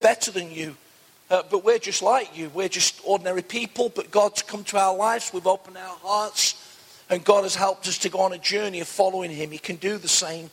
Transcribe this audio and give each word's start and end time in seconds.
better 0.00 0.30
than 0.30 0.50
you. 0.50 0.76
Uh, 1.30 1.42
but 1.50 1.64
we're 1.64 1.78
just 1.78 2.02
like 2.02 2.36
you. 2.36 2.48
We're 2.50 2.68
just 2.68 3.00
ordinary 3.04 3.42
people, 3.42 3.90
but 3.90 4.10
God's 4.10 4.42
come 4.42 4.64
to 4.64 4.78
our 4.78 4.96
lives. 4.96 5.30
We've 5.32 5.46
opened 5.46 5.76
our 5.76 5.96
hearts, 6.02 6.54
and 7.10 7.22
God 7.22 7.42
has 7.42 7.54
helped 7.54 7.86
us 7.86 7.98
to 7.98 8.08
go 8.08 8.20
on 8.20 8.32
a 8.32 8.38
journey 8.38 8.80
of 8.80 8.88
following 8.88 9.30
Him. 9.30 9.50
He 9.50 9.58
can 9.58 9.76
do 9.76 9.98
the 9.98 10.08
same 10.08 10.48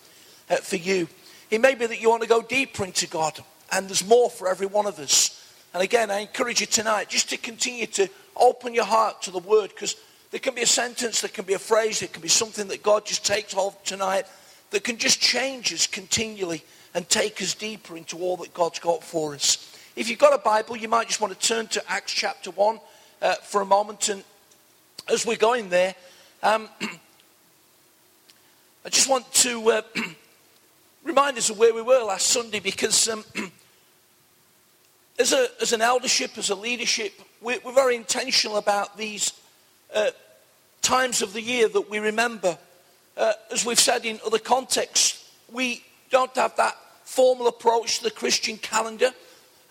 uh, 0.50 0.58
for 0.58 0.76
you. 0.76 1.08
It 1.50 1.62
may 1.62 1.76
be 1.76 1.86
that 1.86 2.02
you 2.02 2.10
want 2.10 2.24
to 2.24 2.30
go 2.30 2.42
deeper 2.42 2.84
into 2.84 3.08
God, 3.08 3.40
and 3.72 3.88
there's 3.88 4.06
more 4.06 4.30
for 4.30 4.50
every 4.50 4.68
one 4.68 4.86
of 4.86 5.00
us. 5.00 5.42
And 5.74 5.82
again, 5.82 6.12
I 6.12 6.20
encourage 6.20 6.60
you 6.60 6.68
tonight 6.68 7.10
just 7.10 7.30
to 7.30 7.38
continue 7.38 7.86
to 7.88 8.10
open 8.36 8.74
your 8.74 8.86
heart 8.86 9.22
to 9.24 9.32
the 9.32 9.40
Word, 9.40 9.70
because 9.70 9.96
there 10.32 10.42
can 10.42 10.56
be 10.56 10.64
a 10.64 10.68
sentence, 10.68 11.22
there 11.22 11.30
can 11.30 11.46
be 11.46 11.54
a 11.54 11.60
phrase, 11.60 12.02
there 12.02 12.10
can 12.10 12.22
be 12.22 12.28
something 12.28 12.68
that 12.68 12.84
God 12.84 13.06
just 13.06 13.26
takes 13.26 13.54
hold 13.54 13.76
tonight 13.86 14.26
that 14.72 14.84
can 14.84 14.98
just 14.98 15.22
change 15.22 15.72
us 15.74 15.88
continually 15.88 16.64
and 16.96 17.08
take 17.10 17.42
us 17.42 17.54
deeper 17.54 17.98
into 17.98 18.18
all 18.20 18.38
that 18.38 18.54
God's 18.54 18.80
got 18.80 19.04
for 19.04 19.36
us. 19.36 19.78
If 19.98 20.10
you've 20.10 20.18
got 20.18 20.34
a 20.34 20.38
Bible, 20.38 20.78
you 20.78 20.88
might 20.88 21.08
just 21.08 21.20
want 21.20 21.38
to 21.38 21.48
turn 21.48 21.68
to 21.68 21.92
Acts 21.92 22.14
chapter 22.14 22.52
1 22.52 22.80
uh, 23.22 23.36
for 23.44 23.60
a 23.60 23.66
moment. 23.66 24.08
And 24.08 24.24
as 25.10 25.26
we're 25.26 25.36
going 25.36 25.70
there, 25.70 25.94
um, 26.42 26.70
I 28.86 28.90
just 28.90 29.10
want 29.10 29.32
to 29.34 29.72
uh, 29.72 29.82
remind 31.04 31.38
us 31.38 31.50
of 31.50 31.60
where 31.60 31.74
we 31.74 31.82
were 31.82 32.02
last 32.02 32.28
Sunday 32.28 32.62
because 32.62 33.10
um, 33.10 33.26
as, 35.20 35.34
a, 35.34 35.48
as 35.62 35.74
an 35.74 35.82
eldership, 35.82 36.38
as 36.38 36.50
a 36.50 36.56
leadership, 36.56 37.12
we're, 37.42 37.60
we're 37.66 37.74
very 37.74 37.98
intentional 37.98 38.56
about 38.56 38.98
these 38.98 39.34
uh, 39.94 40.12
times 40.82 41.22
of 41.22 41.34
the 41.34 41.42
year 41.42 41.68
that 41.68 41.90
we 41.90 42.00
remember. 42.00 42.58
Uh, 43.18 43.34
as 43.52 43.66
we've 43.66 43.80
said 43.80 44.06
in 44.06 44.18
other 44.26 44.40
contexts, 44.40 45.30
we 45.52 45.84
don't 46.10 46.34
have 46.36 46.56
that 46.56 46.78
formal 47.06 47.48
approach 47.48 48.00
to 48.00 48.04
the 48.04 48.12
Christian 48.12 48.58
calendar 48.58 49.12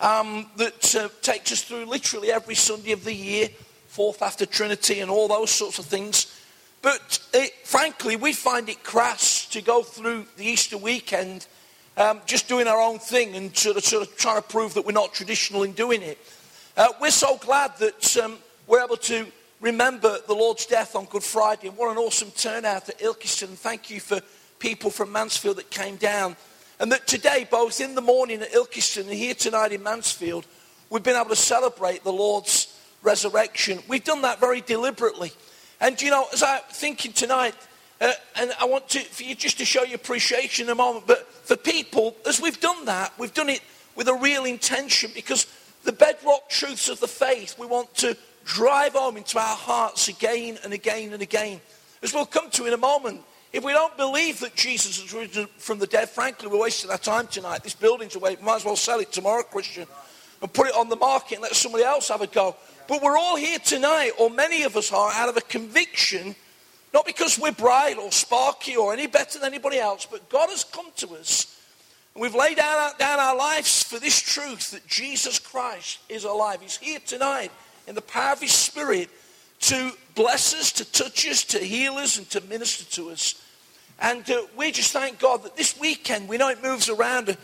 um, 0.00 0.46
that 0.56 0.94
uh, 0.94 1.08
takes 1.20 1.52
us 1.52 1.62
through 1.62 1.84
literally 1.84 2.32
every 2.32 2.54
Sunday 2.54 2.92
of 2.92 3.04
the 3.04 3.12
year, 3.12 3.48
fourth 3.88 4.22
after 4.22 4.46
Trinity, 4.46 5.00
and 5.00 5.10
all 5.10 5.28
those 5.28 5.50
sorts 5.50 5.78
of 5.78 5.84
things. 5.84 6.40
But 6.80 7.18
it, 7.32 7.52
frankly, 7.64 8.16
we 8.16 8.32
find 8.32 8.68
it 8.68 8.82
crass 8.82 9.46
to 9.46 9.62
go 9.62 9.82
through 9.82 10.26
the 10.36 10.44
Easter 10.44 10.78
weekend 10.78 11.46
um, 11.96 12.20
just 12.26 12.48
doing 12.48 12.66
our 12.66 12.80
own 12.80 12.98
thing 12.98 13.36
and 13.36 13.56
sort 13.56 13.76
of, 13.76 13.84
sort 13.84 14.06
of 14.06 14.16
trying 14.16 14.36
to 14.36 14.48
prove 14.48 14.74
that 14.74 14.84
we're 14.84 14.92
not 14.92 15.14
traditional 15.14 15.62
in 15.62 15.72
doing 15.72 16.02
it. 16.02 16.18
Uh, 16.76 16.88
we're 17.00 17.10
so 17.10 17.36
glad 17.36 17.76
that 17.78 18.16
um, 18.18 18.38
we're 18.66 18.84
able 18.84 18.96
to 18.96 19.26
remember 19.60 20.18
the 20.26 20.34
Lord's 20.34 20.66
death 20.66 20.96
on 20.96 21.06
Good 21.06 21.22
Friday, 21.22 21.68
and 21.68 21.76
what 21.76 21.90
an 21.90 21.98
awesome 21.98 22.30
turnout 22.32 22.88
at 22.88 22.98
Ilkeston. 22.98 23.50
Thank 23.50 23.90
you 23.90 24.00
for 24.00 24.20
people 24.58 24.90
from 24.90 25.12
Mansfield 25.12 25.56
that 25.56 25.70
came 25.70 25.96
down. 25.96 26.36
And 26.80 26.90
that 26.92 27.06
today, 27.06 27.46
both 27.48 27.80
in 27.80 27.94
the 27.94 28.00
morning 28.00 28.42
at 28.42 28.52
Ilkeston 28.52 29.02
and 29.02 29.12
here 29.12 29.34
tonight 29.34 29.72
in 29.72 29.82
Mansfield, 29.82 30.46
we've 30.90 31.02
been 31.02 31.16
able 31.16 31.30
to 31.30 31.36
celebrate 31.36 32.02
the 32.02 32.12
Lord's 32.12 32.76
resurrection. 33.02 33.80
We've 33.86 34.02
done 34.02 34.22
that 34.22 34.40
very 34.40 34.60
deliberately. 34.60 35.32
And 35.80 36.00
you 36.00 36.10
know, 36.10 36.26
as 36.32 36.42
I'm 36.42 36.60
thinking 36.70 37.12
tonight, 37.12 37.54
uh, 38.00 38.12
and 38.36 38.52
I 38.60 38.64
want 38.64 38.88
to, 38.90 39.00
for 39.00 39.22
you 39.22 39.34
just 39.34 39.58
to 39.58 39.64
show 39.64 39.84
your 39.84 39.96
appreciation 39.96 40.66
in 40.66 40.72
a 40.72 40.74
moment, 40.74 41.06
but 41.06 41.30
for 41.46 41.56
people, 41.56 42.16
as 42.26 42.40
we've 42.40 42.60
done 42.60 42.86
that, 42.86 43.12
we've 43.18 43.34
done 43.34 43.48
it 43.48 43.60
with 43.94 44.08
a 44.08 44.14
real 44.14 44.44
intention 44.44 45.10
because 45.14 45.46
the 45.84 45.92
bedrock 45.92 46.48
truths 46.48 46.88
of 46.88 46.98
the 47.00 47.06
faith 47.08 47.58
we 47.58 47.66
want 47.66 47.94
to 47.96 48.16
drive 48.44 48.94
home 48.94 49.16
into 49.16 49.38
our 49.38 49.56
hearts 49.56 50.08
again 50.08 50.58
and 50.64 50.72
again 50.72 51.12
and 51.12 51.22
again. 51.22 51.60
As 52.02 52.12
we'll 52.12 52.26
come 52.26 52.50
to 52.50 52.66
in 52.66 52.72
a 52.72 52.78
moment, 52.78 53.22
if 53.54 53.62
we 53.62 53.70
don't 53.70 53.96
believe 53.96 54.40
that 54.40 54.56
Jesus 54.56 55.00
has 55.00 55.14
risen 55.14 55.46
from 55.58 55.78
the 55.78 55.86
dead, 55.86 56.10
frankly, 56.10 56.48
we're 56.48 56.58
wasting 56.58 56.90
our 56.90 56.98
time 56.98 57.28
tonight. 57.28 57.62
This 57.62 57.72
building's 57.72 58.16
away. 58.16 58.34
We 58.34 58.44
might 58.44 58.56
as 58.56 58.64
well 58.64 58.74
sell 58.74 58.98
it 58.98 59.12
tomorrow, 59.12 59.44
Christian, 59.44 59.86
and 60.42 60.52
put 60.52 60.66
it 60.66 60.74
on 60.74 60.88
the 60.88 60.96
market 60.96 61.34
and 61.34 61.42
let 61.42 61.54
somebody 61.54 61.84
else 61.84 62.08
have 62.08 62.20
a 62.20 62.26
go. 62.26 62.56
But 62.88 63.00
we're 63.00 63.16
all 63.16 63.36
here 63.36 63.60
tonight, 63.60 64.10
or 64.18 64.28
many 64.28 64.64
of 64.64 64.76
us 64.76 64.92
are, 64.92 65.12
out 65.12 65.28
of 65.28 65.36
a 65.36 65.40
conviction, 65.40 66.34
not 66.92 67.06
because 67.06 67.38
we're 67.38 67.52
bright 67.52 67.96
or 67.96 68.10
sparky 68.10 68.74
or 68.74 68.92
any 68.92 69.06
better 69.06 69.38
than 69.38 69.52
anybody 69.52 69.78
else, 69.78 70.04
but 70.04 70.28
God 70.28 70.50
has 70.50 70.64
come 70.64 70.90
to 70.96 71.14
us. 71.14 71.56
And 72.16 72.22
we've 72.22 72.34
laid 72.34 72.56
down, 72.56 72.90
down 72.98 73.20
our 73.20 73.36
lives 73.36 73.84
for 73.84 74.00
this 74.00 74.20
truth 74.20 74.72
that 74.72 74.84
Jesus 74.88 75.38
Christ 75.38 76.00
is 76.08 76.24
alive. 76.24 76.60
He's 76.60 76.78
here 76.78 76.98
tonight 77.06 77.52
in 77.86 77.94
the 77.94 78.02
power 78.02 78.32
of 78.32 78.40
His 78.40 78.50
Spirit 78.50 79.10
to 79.60 79.92
bless 80.16 80.54
us, 80.54 80.72
to 80.72 80.84
touch 80.90 81.24
us, 81.28 81.44
to 81.44 81.58
heal 81.58 81.94
us, 81.94 82.18
and 82.18 82.28
to 82.30 82.40
minister 82.40 82.84
to 83.00 83.10
us. 83.10 83.40
And 84.00 84.28
uh, 84.30 84.42
we 84.56 84.72
just 84.72 84.92
thank 84.92 85.18
God 85.18 85.44
that 85.44 85.56
this 85.56 85.78
weekend, 85.78 86.28
we 86.28 86.36
know 86.36 86.48
it 86.48 86.62
moves 86.62 86.88
around. 86.88 87.30
I 87.30 87.36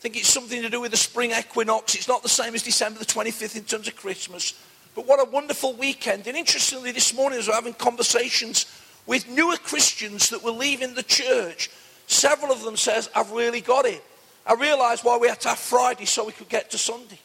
think 0.00 0.16
it's 0.16 0.28
something 0.28 0.62
to 0.62 0.70
do 0.70 0.80
with 0.80 0.92
the 0.92 0.96
spring 0.96 1.32
equinox. 1.32 1.94
It's 1.94 2.08
not 2.08 2.22
the 2.22 2.28
same 2.28 2.54
as 2.54 2.62
December 2.62 2.98
the 2.98 3.04
25th 3.04 3.56
in 3.56 3.64
terms 3.64 3.88
of 3.88 3.96
Christmas. 3.96 4.54
But 4.94 5.06
what 5.06 5.20
a 5.20 5.30
wonderful 5.30 5.74
weekend. 5.74 6.26
And 6.26 6.36
interestingly, 6.36 6.92
this 6.92 7.14
morning, 7.14 7.38
as 7.38 7.48
we're 7.48 7.54
having 7.54 7.74
conversations 7.74 8.66
with 9.06 9.28
newer 9.28 9.56
Christians 9.56 10.30
that 10.30 10.42
were 10.42 10.52
leaving 10.52 10.94
the 10.94 11.02
church, 11.02 11.70
several 12.06 12.52
of 12.52 12.62
them 12.62 12.76
says, 12.76 13.10
I've 13.14 13.30
really 13.32 13.60
got 13.60 13.84
it. 13.84 14.02
I 14.46 14.54
realised 14.54 15.04
why 15.04 15.18
we 15.18 15.28
had 15.28 15.40
to 15.40 15.48
have 15.48 15.58
Friday 15.58 16.04
so 16.04 16.24
we 16.24 16.32
could 16.32 16.48
get 16.48 16.70
to 16.70 16.78
Sunday. 16.78 17.18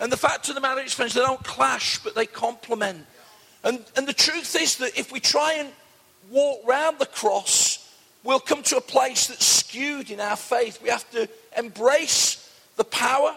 And 0.00 0.10
the 0.10 0.16
fact 0.16 0.48
of 0.48 0.54
the 0.54 0.60
matter 0.60 0.80
is, 0.80 0.92
friends, 0.92 1.14
they 1.14 1.20
don't 1.20 1.42
clash, 1.44 1.98
but 2.02 2.14
they 2.14 2.26
complement. 2.26 3.06
And, 3.62 3.84
and 3.96 4.06
the 4.06 4.12
truth 4.12 4.56
is 4.60 4.76
that 4.78 4.98
if 4.98 5.12
we 5.12 5.20
try 5.20 5.54
and 5.54 5.70
walk 6.30 6.60
round 6.66 6.98
the 6.98 7.06
cross 7.06 7.73
we'll 8.24 8.40
come 8.40 8.62
to 8.64 8.78
a 8.78 8.80
place 8.80 9.28
that's 9.28 9.46
skewed 9.46 10.10
in 10.10 10.18
our 10.18 10.36
faith. 10.36 10.82
We 10.82 10.88
have 10.88 11.08
to 11.12 11.28
embrace 11.56 12.40
the 12.76 12.84
power, 12.84 13.36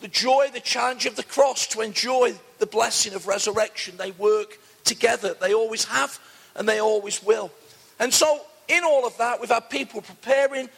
the 0.00 0.08
joy, 0.08 0.48
the 0.54 0.60
challenge 0.60 1.04
of 1.04 1.16
the 1.16 1.24
cross 1.24 1.66
to 1.68 1.80
enjoy 1.82 2.34
the 2.58 2.66
blessing 2.66 3.14
of 3.14 3.26
resurrection. 3.26 3.96
They 3.96 4.12
work 4.12 4.58
together. 4.84 5.34
They 5.34 5.52
always 5.52 5.84
have 5.84 6.18
and 6.56 6.68
they 6.68 6.80
always 6.80 7.22
will. 7.22 7.50
And 7.98 8.14
so, 8.14 8.40
in 8.68 8.84
all 8.84 9.06
of 9.06 9.16
that, 9.18 9.40
we've 9.40 9.50
had 9.50 9.70
people 9.70 10.02
preparing 10.02 10.68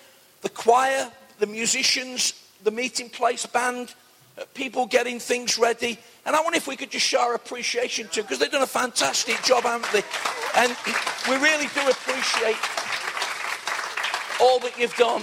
the 0.42 0.48
choir, 0.48 1.10
the 1.38 1.46
musicians, 1.46 2.34
the 2.62 2.70
meeting 2.70 3.10
place 3.10 3.46
band, 3.46 3.94
uh, 4.38 4.44
people 4.54 4.86
getting 4.86 5.18
things 5.18 5.58
ready. 5.58 5.98
And 6.24 6.36
I 6.36 6.40
wonder 6.42 6.56
if 6.56 6.66
we 6.66 6.76
could 6.76 6.90
just 6.90 7.06
show 7.06 7.20
our 7.20 7.34
appreciation 7.34 8.08
to 8.08 8.16
them 8.16 8.24
because 8.24 8.38
they've 8.38 8.50
done 8.50 8.62
a 8.62 8.66
fantastic 8.66 9.42
job, 9.42 9.64
haven't 9.64 9.90
they? 9.92 10.02
And 10.56 10.76
we 11.28 11.36
really 11.36 11.68
do 11.74 11.80
appreciate 11.88 12.56
all 14.40 14.58
that 14.60 14.78
you've 14.78 14.96
done. 14.96 15.22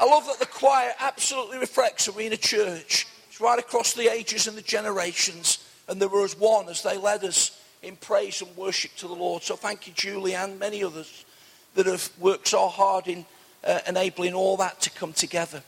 I 0.00 0.04
love 0.04 0.26
that 0.26 0.40
the 0.40 0.46
choir 0.46 0.92
absolutely 0.98 1.58
reflects 1.58 2.08
Arena 2.08 2.36
Church. 2.36 3.06
It's 3.28 3.40
right 3.40 3.58
across 3.58 3.94
the 3.94 4.12
ages 4.12 4.46
and 4.46 4.56
the 4.56 4.62
generations. 4.62 5.64
And 5.88 6.00
they 6.00 6.06
were 6.06 6.24
as 6.24 6.36
one 6.36 6.68
as 6.68 6.82
they 6.82 6.96
led 6.96 7.24
us 7.24 7.58
in 7.82 7.96
praise 7.96 8.42
and 8.42 8.56
worship 8.56 8.94
to 8.96 9.08
the 9.08 9.14
Lord. 9.14 9.42
So 9.42 9.56
thank 9.56 9.86
you, 9.86 9.92
Julie, 9.92 10.34
and 10.34 10.58
many 10.58 10.82
others 10.82 11.24
that 11.74 11.86
have 11.86 12.10
worked 12.18 12.48
so 12.48 12.68
hard 12.68 13.06
in 13.06 13.24
uh, 13.64 13.80
enabling 13.86 14.34
all 14.34 14.56
that 14.58 14.80
to 14.82 14.90
come 14.90 15.12
together. 15.12 15.62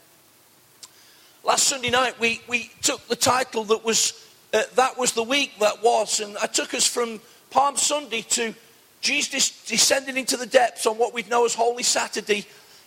Last 1.45 1.69
Sunday 1.69 1.91
night, 1.91 2.19
we, 2.19 2.41
we 2.49 2.71
took 2.83 3.07
the 3.07 3.17
title 3.17 3.65
that 3.65 3.85
was, 3.85 4.27
uh, 4.53 4.63
That 4.75 4.99
Was 4.99 5.13
the 5.13 5.23
Week 5.23 5.53
That 5.61 5.83
Was. 5.83 6.21
And 6.21 6.37
I 6.39 6.47
took 6.47 6.75
us 6.75 6.87
from 6.87 7.21
Palm 7.51 7.77
Sunday 7.77 8.23
to 8.31 8.55
Jesus 9.01 9.65
descending 9.67 10.17
into 10.17 10.37
the 10.37 10.47
depths 10.47 10.87
on 10.87 10.97
what 10.97 11.13
we'd 11.13 11.29
know 11.29 11.45
as 11.45 11.55
Holy 11.55 11.83
Saturday 11.83 12.47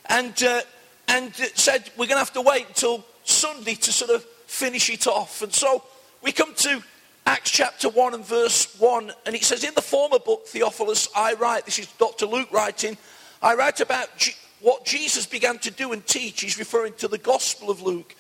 and, 0.10 0.42
uh, 0.44 0.62
and 1.08 1.34
said, 1.36 1.90
We're 1.98 2.08
going 2.08 2.16
to 2.16 2.20
have 2.20 2.34
to 2.34 2.42
wait 2.42 2.68
until 2.68 3.06
Sunday 3.24 3.76
to 3.76 3.92
sort 3.92 4.12
of 4.12 4.24
finish 4.46 4.90
it 4.90 5.08
off. 5.08 5.42
And 5.42 5.54
so 5.54 5.84
we 6.22 6.32
come 6.32 6.54
to 6.56 6.82
Acts 7.26 7.52
chapter 7.52 7.90
1 7.90 8.14
and 8.14 8.26
verse 8.26 8.80
1, 8.80 9.12
and 9.26 9.36
it 9.36 9.44
says, 9.44 9.64
In 9.64 9.74
the 9.76 9.82
former 9.82 10.20
book, 10.20 10.48
Theophilus, 10.48 11.10
I 11.16 11.34
write, 11.34 11.66
this 11.66 11.78
is 11.80 11.88
Dr. 11.94 12.26
Luke 12.26 12.52
writing, 12.54 12.98
I 13.42 13.54
write 13.54 13.82
about 13.82 14.18
G- 14.18 14.32
what 14.62 14.86
Jesus 14.86 15.26
began 15.26 15.60
to 15.60 15.72
do 15.72 15.92
and 15.92 16.06
teach. 16.08 16.42
He's 16.42 16.58
referring 16.58 16.94
to 16.94 17.08
the 17.08 17.18
Gospel 17.18 17.70
of 17.70 17.82
Luke. 17.82 18.16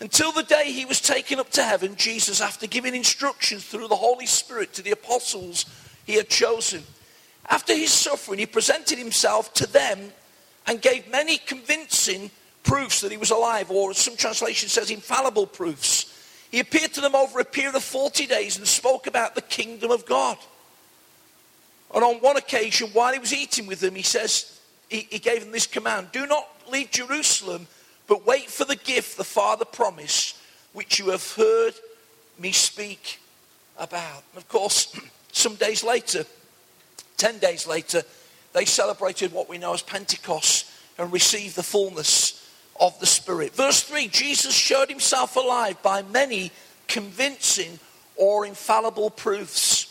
Until 0.00 0.32
the 0.32 0.42
day 0.42 0.72
he 0.72 0.84
was 0.84 1.00
taken 1.00 1.38
up 1.40 1.50
to 1.50 1.62
heaven, 1.62 1.96
Jesus, 1.96 2.40
after 2.40 2.66
giving 2.66 2.94
instructions 2.94 3.64
through 3.64 3.88
the 3.88 3.96
Holy 3.96 4.26
Spirit 4.26 4.74
to 4.74 4.82
the 4.82 4.90
apostles 4.90 5.64
he 6.04 6.14
had 6.14 6.28
chosen, 6.28 6.82
after 7.48 7.74
his 7.74 7.92
suffering, 7.92 8.38
he 8.38 8.46
presented 8.46 8.98
himself 8.98 9.54
to 9.54 9.66
them 9.66 10.12
and 10.68 10.82
gave 10.82 11.10
many 11.10 11.38
convincing 11.38 12.30
proofs 12.62 13.00
that 13.00 13.10
he 13.10 13.16
was 13.16 13.30
alive, 13.30 13.70
or 13.70 13.94
some 13.94 14.16
translation 14.16 14.68
says, 14.68 14.90
infallible 14.90 15.46
proofs. 15.46 16.14
He 16.50 16.60
appeared 16.60 16.92
to 16.94 17.00
them 17.00 17.14
over 17.14 17.40
a 17.40 17.44
period 17.44 17.74
of 17.74 17.82
40 17.82 18.26
days 18.26 18.58
and 18.58 18.66
spoke 18.66 19.06
about 19.06 19.34
the 19.34 19.40
kingdom 19.40 19.90
of 19.90 20.04
God. 20.04 20.36
And 21.94 22.04
on 22.04 22.16
one 22.16 22.36
occasion, 22.36 22.90
while 22.92 23.14
he 23.14 23.18
was 23.18 23.32
eating 23.32 23.66
with 23.66 23.80
them, 23.80 23.94
he 23.94 24.02
says, 24.02 24.60
he, 24.90 25.08
he 25.10 25.18
gave 25.18 25.42
them 25.42 25.52
this 25.52 25.66
command 25.66 26.08
Do 26.12 26.26
not 26.26 26.46
leave 26.70 26.90
Jerusalem, 26.90 27.66
but 28.06 28.26
wait 28.26 28.50
for 28.50 28.64
the 28.64 28.76
gift 28.76 29.16
the 29.16 29.24
Father 29.24 29.64
promised, 29.64 30.36
which 30.74 30.98
you 30.98 31.10
have 31.10 31.32
heard 31.32 31.74
me 32.38 32.52
speak 32.52 33.20
about. 33.78 34.22
And 34.32 34.42
of 34.42 34.48
course, 34.48 34.94
some 35.32 35.54
days 35.54 35.82
later, 35.82 36.24
10 37.16 37.38
days 37.38 37.66
later, 37.66 38.02
they 38.52 38.64
celebrated 38.64 39.32
what 39.32 39.48
we 39.48 39.58
know 39.58 39.74
as 39.74 39.82
Pentecost 39.82 40.70
and 40.98 41.12
received 41.12 41.56
the 41.56 41.62
fullness 41.62 42.50
of 42.80 42.98
the 43.00 43.06
Spirit. 43.06 43.54
Verse 43.54 43.82
3 43.82 44.08
Jesus 44.08 44.54
showed 44.54 44.88
himself 44.88 45.36
alive 45.36 45.80
by 45.82 46.02
many 46.02 46.50
convincing 46.86 47.78
or 48.16 48.46
infallible 48.46 49.10
proofs. 49.10 49.84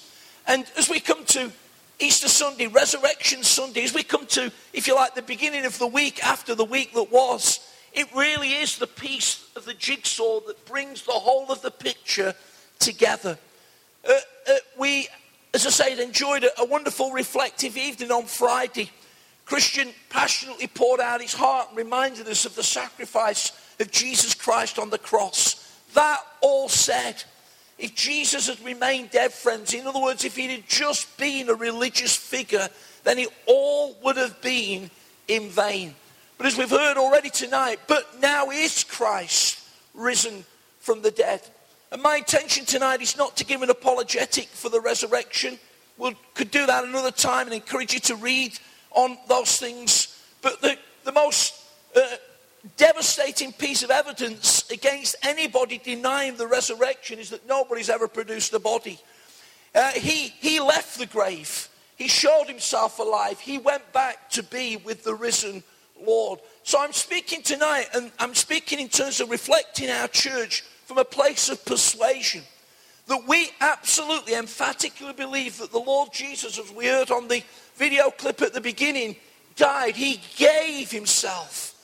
And 0.47 0.65
as 0.77 0.89
we 0.89 0.99
come 0.99 1.25
to 1.25 1.51
Easter 1.99 2.27
Sunday, 2.27 2.67
Resurrection 2.67 3.43
Sunday, 3.43 3.83
as 3.83 3.93
we 3.93 4.03
come 4.03 4.25
to, 4.27 4.51
if 4.73 4.87
you 4.87 4.95
like, 4.95 5.15
the 5.15 5.21
beginning 5.21 5.65
of 5.65 5.77
the 5.79 5.87
week 5.87 6.23
after 6.23 6.53
the 6.53 6.65
week 6.65 6.93
that 6.93 7.11
was, 7.11 7.59
it 7.93 8.07
really 8.15 8.49
is 8.49 8.77
the 8.77 8.87
piece 8.87 9.49
of 9.55 9.65
the 9.65 9.73
jigsaw 9.73 10.39
that 10.41 10.63
brings 10.65 11.01
the 11.03 11.11
whole 11.11 11.51
of 11.51 11.61
the 11.61 11.71
picture 11.71 12.35
together. 12.79 13.37
Uh, 14.07 14.13
uh, 14.47 14.53
we, 14.77 15.07
as 15.57 15.65
I 15.65 15.69
said, 15.71 15.97
enjoyed 15.97 16.45
a, 16.55 16.65
wonderful 16.65 17.11
reflective 17.11 17.77
evening 17.77 18.11
on 18.11 18.25
Friday. 18.25 18.91
Christian 19.43 19.89
passionately 20.07 20.67
poured 20.67 20.99
out 20.99 21.19
his 21.19 21.33
heart 21.33 21.69
and 21.69 21.77
reminded 21.77 22.27
us 22.27 22.45
of 22.45 22.53
the 22.53 22.61
sacrifice 22.61 23.51
of 23.79 23.89
Jesus 23.89 24.35
Christ 24.35 24.77
on 24.77 24.91
the 24.91 24.99
cross. 24.99 25.75
That 25.95 26.19
all 26.41 26.69
said, 26.69 27.23
if 27.79 27.95
Jesus 27.95 28.47
had 28.47 28.63
remained 28.63 29.09
dead, 29.09 29.33
friends, 29.33 29.73
in 29.73 29.87
other 29.87 29.99
words, 29.99 30.25
if 30.25 30.35
he 30.35 30.47
had 30.47 30.69
just 30.69 31.17
been 31.17 31.49
a 31.49 31.55
religious 31.55 32.15
figure, 32.15 32.69
then 33.03 33.17
it 33.17 33.29
all 33.47 33.97
would 34.03 34.17
have 34.17 34.39
been 34.43 34.91
in 35.27 35.49
vain. 35.49 35.95
But 36.37 36.45
as 36.45 36.55
we've 36.55 36.69
heard 36.69 36.97
already 36.97 37.31
tonight, 37.31 37.79
but 37.87 38.21
now 38.21 38.51
is 38.51 38.83
Christ 38.83 39.59
risen 39.95 40.45
from 40.81 41.01
the 41.01 41.09
dead. 41.09 41.41
And 41.91 42.01
my 42.01 42.17
intention 42.17 42.65
tonight 42.65 43.01
is 43.01 43.17
not 43.17 43.37
to 43.37 43.45
give 43.45 43.61
an 43.61 43.69
apologetic 43.69 44.47
for 44.47 44.69
the 44.69 44.81
resurrection. 44.81 45.57
We 45.97 46.15
could 46.33 46.51
do 46.51 46.65
that 46.65 46.83
another 46.83 47.11
time 47.11 47.47
and 47.47 47.55
encourage 47.55 47.93
you 47.93 47.99
to 48.01 48.15
read 48.15 48.57
on 48.91 49.17
those 49.27 49.57
things. 49.57 50.21
But 50.41 50.61
the, 50.61 50.77
the 51.05 51.13
most 51.13 51.55
uh, 51.95 52.01
devastating 52.75 53.53
piece 53.53 53.83
of 53.83 53.89
evidence 53.89 54.69
against 54.69 55.15
anybody 55.23 55.79
denying 55.83 56.35
the 56.35 56.47
resurrection 56.47 57.19
is 57.19 57.29
that 57.29 57.47
nobody's 57.47 57.89
ever 57.89 58.07
produced 58.07 58.53
a 58.53 58.59
body. 58.59 58.99
Uh, 59.73 59.91
he, 59.91 60.27
he 60.39 60.59
left 60.59 60.99
the 60.99 61.05
grave. 61.05 61.69
He 61.95 62.07
showed 62.07 62.47
himself 62.47 62.99
alive. 62.99 63.39
He 63.39 63.57
went 63.57 63.91
back 63.93 64.29
to 64.31 64.43
be 64.43 64.77
with 64.77 65.03
the 65.03 65.15
risen 65.15 65.63
Lord. 66.05 66.39
So 66.63 66.81
I'm 66.81 66.93
speaking 66.93 67.41
tonight, 67.41 67.87
and 67.93 68.11
I'm 68.19 68.35
speaking 68.35 68.79
in 68.79 68.89
terms 68.89 69.19
of 69.19 69.31
reflecting 69.31 69.89
our 69.89 70.07
church 70.07 70.63
from 70.87 70.97
a 70.97 71.05
place 71.05 71.49
of 71.49 71.63
persuasion. 71.65 72.41
That 73.05 73.27
we 73.27 73.49
absolutely 73.61 74.33
emphatically 74.33 75.13
believe 75.13 75.59
that 75.59 75.71
the 75.71 75.79
Lord 75.79 76.09
Jesus, 76.11 76.59
as 76.59 76.71
we 76.71 76.87
heard 76.87 77.11
on 77.11 77.27
the 77.27 77.43
video 77.75 78.09
clip 78.09 78.41
at 78.41 78.53
the 78.53 78.61
beginning, 78.61 79.15
died. 79.55 79.95
He 79.95 80.19
gave 80.35 80.91
himself 80.91 81.75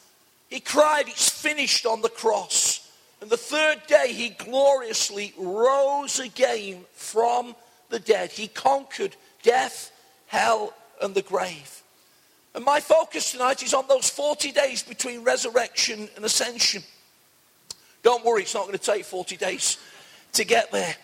he 0.53 0.59
cried, 0.59 1.07
It's 1.07 1.29
finished 1.29 1.88
on 1.88 2.01
the 2.01 2.09
cross. 2.09 2.88
And 3.21 3.29
the 3.31 3.38
third 3.38 3.81
day, 3.88 4.13
he 4.13 4.29
gloriously 4.29 5.33
rose 5.35 6.19
again 6.19 6.85
from 6.94 7.56
the 7.89 7.97
dead. 7.97 8.31
He 8.31 8.47
conquered 8.47 9.15
death, 9.41 9.91
hell, 10.27 10.75
and 11.01 11.15
the 11.15 11.23
grave. 11.23 11.81
And 12.53 12.63
my 12.63 12.81
focus 12.81 13.31
tonight 13.31 13.63
is 13.63 13.73
on 13.73 13.88
those 13.88 14.07
40 14.11 14.51
days 14.51 14.83
between 14.83 15.23
resurrection 15.23 16.07
and 16.15 16.23
ascension. 16.23 16.83
Don't 18.03 18.23
worry, 18.23 18.44
it's 18.44 18.53
not 18.53 18.67
going 18.67 18.77
to 18.77 18.83
take 18.83 19.05
40 19.05 19.38
days 19.38 19.77
to 20.33 20.44
get 20.44 20.71
there. 20.71 20.95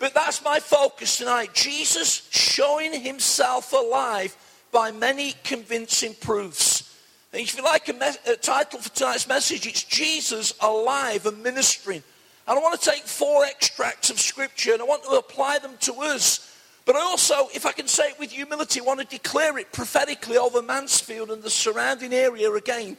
But 0.00 0.14
that's 0.14 0.42
my 0.42 0.60
focus 0.60 1.18
tonight. 1.18 1.54
Jesus 1.54 2.28
showing 2.30 2.92
himself 2.92 3.72
alive 3.72 4.36
by 4.72 4.90
many 4.92 5.34
convincing 5.44 6.14
proofs. 6.20 6.96
And 7.32 7.42
if 7.42 7.56
you 7.56 7.62
like 7.62 7.88
a, 7.88 7.92
me- 7.92 8.32
a 8.32 8.36
title 8.36 8.80
for 8.80 8.88
tonight's 8.90 9.28
message, 9.28 9.66
it's 9.66 9.84
Jesus 9.84 10.54
alive 10.60 11.26
and 11.26 11.42
ministering. 11.42 12.02
And 12.46 12.58
I 12.58 12.62
want 12.62 12.80
to 12.80 12.90
take 12.90 13.02
four 13.02 13.44
extracts 13.44 14.08
of 14.08 14.18
scripture 14.18 14.72
and 14.72 14.80
I 14.80 14.84
want 14.86 15.04
to 15.04 15.10
apply 15.10 15.58
them 15.58 15.72
to 15.80 15.94
us. 15.96 16.44
But 16.86 16.96
I 16.96 17.00
also, 17.00 17.48
if 17.54 17.66
I 17.66 17.72
can 17.72 17.86
say 17.86 18.04
it 18.04 18.18
with 18.18 18.32
humility, 18.32 18.80
I 18.80 18.84
want 18.84 19.00
to 19.00 19.06
declare 19.06 19.58
it 19.58 19.72
prophetically 19.72 20.38
over 20.38 20.62
Mansfield 20.62 21.30
and 21.30 21.42
the 21.42 21.50
surrounding 21.50 22.14
area 22.14 22.50
again. 22.50 22.96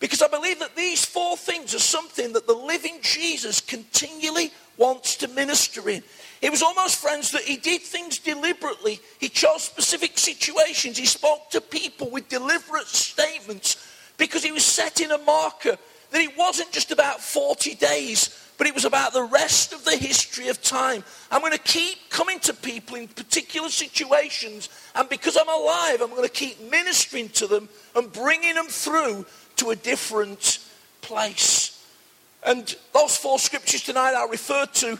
Because 0.00 0.22
I 0.22 0.28
believe 0.28 0.58
that 0.60 0.74
these 0.74 1.04
four 1.04 1.36
things 1.36 1.74
are 1.74 1.78
something 1.78 2.32
that 2.32 2.46
the 2.46 2.54
living 2.54 2.98
Jesus 3.02 3.60
continually 3.60 4.50
wants 4.78 5.16
to 5.16 5.28
minister 5.28 5.88
in. 5.90 6.02
It 6.40 6.50
was 6.50 6.62
almost, 6.62 6.96
friends, 6.96 7.32
that 7.32 7.42
he 7.42 7.58
did 7.58 7.82
things 7.82 8.18
deliberately. 8.18 8.98
He 9.18 9.28
chose 9.28 9.62
specific 9.62 10.16
situations. 10.16 10.96
He 10.96 11.04
spoke 11.04 11.50
to 11.50 11.60
people 11.60 12.10
with 12.10 12.30
deliberate 12.30 12.86
statements 12.86 13.86
because 14.16 14.42
he 14.42 14.52
was 14.52 14.64
setting 14.64 15.10
a 15.10 15.18
marker 15.18 15.76
that 16.10 16.20
it 16.20 16.36
wasn't 16.36 16.72
just 16.72 16.90
about 16.90 17.20
40 17.20 17.74
days, 17.74 18.52
but 18.58 18.66
it 18.66 18.74
was 18.74 18.84
about 18.84 19.12
the 19.12 19.22
rest 19.22 19.72
of 19.72 19.84
the 19.84 19.96
history 19.96 20.48
of 20.48 20.60
time. 20.62 21.04
I'm 21.30 21.40
going 21.40 21.52
to 21.52 21.58
keep 21.58 22.10
coming 22.10 22.38
to 22.40 22.54
people 22.54 22.96
in 22.96 23.08
particular 23.08 23.68
situations, 23.68 24.68
and 24.94 25.08
because 25.08 25.36
I'm 25.36 25.48
alive, 25.48 26.00
I'm 26.00 26.10
going 26.10 26.24
to 26.24 26.28
keep 26.28 26.60
ministering 26.70 27.28
to 27.30 27.46
them 27.46 27.68
and 27.94 28.10
bringing 28.12 28.54
them 28.54 28.66
through 28.66 29.24
to 29.60 29.70
a 29.70 29.76
different 29.76 30.58
place. 31.02 31.84
And 32.44 32.74
those 32.92 33.16
four 33.16 33.38
scriptures 33.38 33.82
tonight 33.82 34.14
I 34.14 34.26
referred 34.26 34.72
to 34.74 34.98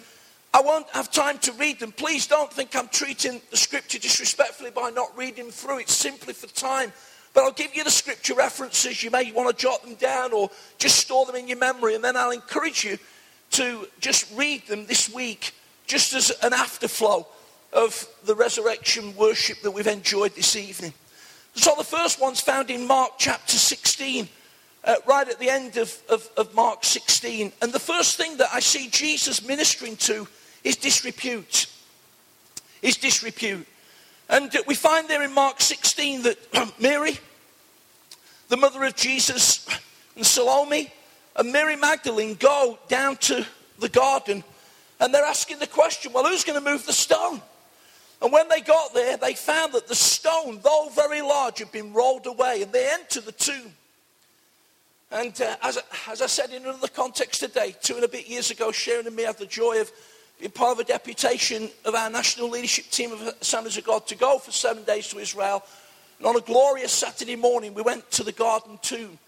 I 0.53 0.63
won't 0.63 0.89
have 0.91 1.11
time 1.13 1.39
to 1.39 1.53
read 1.53 1.79
them. 1.79 1.93
Please 1.93 2.27
don't 2.27 2.53
think 2.53 2.75
I'm 2.75 2.89
treating 2.89 3.41
the 3.51 3.57
scripture 3.57 3.99
disrespectfully 3.99 4.73
by 4.73 4.91
not 4.91 5.17
reading 5.17 5.51
through 5.51 5.79
it 5.79 5.89
simply 5.89 6.35
for 6.35 6.49
time. 6.49 6.93
But 7.33 7.45
I'll 7.45 7.53
give 7.53 7.77
you 7.77 7.85
the 7.85 7.91
scripture 7.91 8.35
references. 8.35 9.03
You 9.03 9.13
may 9.13 9.31
want 9.31 9.57
to 9.57 9.63
jot 9.63 9.85
them 9.85 9.95
down 9.95 10.33
or 10.33 10.51
just 10.79 10.99
store 10.99 11.25
them 11.25 11.37
in 11.37 11.47
your 11.47 11.59
memory. 11.59 11.95
And 11.95 12.03
then 12.03 12.17
I'll 12.17 12.33
encourage 12.33 12.85
you 12.85 12.99
to 13.53 13.87
just 14.01 14.37
read 14.37 14.67
them 14.67 14.87
this 14.87 15.13
week, 15.15 15.55
just 15.87 16.15
as 16.15 16.33
an 16.43 16.51
afterflow 16.51 17.27
of 17.73 18.09
the 18.25 18.35
resurrection 18.35 19.15
worship 19.17 19.63
that 19.63 19.71
we've 19.71 19.87
enjoyed 19.87 20.35
this 20.35 20.57
evening. 20.57 20.93
So 21.55 21.75
the 21.79 21.85
first 21.85 22.21
one's 22.21 22.41
found 22.41 22.71
in 22.71 22.89
Mark 22.89 23.13
chapter 23.19 23.57
16 23.57 24.29
uh, 24.85 24.97
right 25.07 25.29
at 25.29 25.39
the 25.39 25.51
end 25.51 25.77
of, 25.77 25.97
of, 26.09 26.29
of 26.37 26.55
Mark 26.55 26.85
16. 26.85 27.53
And 27.61 27.73
the 27.73 27.79
first 27.79 28.17
thing 28.17 28.37
that 28.39 28.49
I 28.53 28.61
see 28.61 28.89
Jesus 28.89 29.47
ministering 29.47 29.97
to 29.97 30.27
is 30.65 30.77
disrepute. 30.77 31.67
Is 32.83 32.97
disrepute. 32.97 33.67
And 34.29 34.55
we 34.67 34.75
find 34.75 35.09
there 35.09 35.23
in 35.23 35.35
Mark 35.35 35.61
16 35.61 36.23
that 36.23 36.39
Mary, 36.81 37.19
the 38.49 38.57
mother 38.57 38.85
of 38.85 38.95
Jesus, 38.95 39.67
and 40.17 40.25
Salome, 40.25 40.93
and 41.37 41.53
Mary 41.53 41.77
Magdalene 41.77 42.35
go 42.35 42.79
down 42.89 43.17
to 43.17 43.45
the 43.79 43.89
garden 43.89 44.45
and 45.01 45.15
they're 45.15 45.25
asking 45.25 45.59
the 45.59 45.67
question 45.67 46.13
well, 46.13 46.27
who's 46.27 46.45
going 46.45 46.63
to 46.63 46.71
move 46.71 46.87
the 46.87 46.93
stone? 46.93 47.41
And 48.23 48.33
when 48.33 48.49
they 48.49 48.61
got 48.61 48.93
there, 48.93 49.17
they 49.17 49.33
found 49.33 49.73
that 49.73 49.89
the 49.89 49.95
stone, 49.95 50.61
though 50.63 50.91
very 50.95 51.23
large, 51.23 51.59
had 51.59 51.73
been 51.73 51.95
rolled 51.95 52.27
away. 52.27 52.61
And 52.63 52.71
they 52.71 52.87
enter 52.93 53.23
the 53.23 53.33
tomb. 53.33 53.73
And 55.11 55.41
uh, 55.41 55.57
as, 55.63 55.79
as 56.09 56.23
I 56.23 56.27
said 56.27 56.51
in 56.51 56.63
another 56.63 56.89
context 56.89 57.41
today, 57.41 57.75
two 57.83 57.97
and 57.97 58.05
a 58.05 58.09
bit 58.09 58.29
years 58.29 58.51
ago, 58.51 58.71
Sharon 58.71 59.07
and 59.07 59.17
me 59.17 59.25
had 59.25 59.39
the 59.39 59.47
joy 59.47 59.81
of 59.81 59.91
being 60.39 60.53
part 60.53 60.73
of 60.73 60.79
a 60.79 60.85
deputation 60.85 61.69
of 61.85 61.95
our 61.95 62.09
national 62.09 62.49
leadership 62.49 62.87
team 62.91 63.13
of 63.13 63.21
Assemblies 63.41 63.77
of 63.77 63.85
God 63.85 64.07
to 64.07 64.15
go 64.15 64.39
for 64.39 64.53
seven 64.53 64.85
days 64.85 65.09
to 65.09 65.19
Israel. 65.19 65.65
And 66.19 66.27
on 66.27 66.37
a 66.37 66.41
glorious 66.41 66.93
Saturday 66.93 67.35
morning, 67.35 67.75
we 67.75 67.83
went 67.83 68.09
to 68.13 68.23
the 68.23 68.33
garden 68.33 68.79
tomb, 68.83 69.19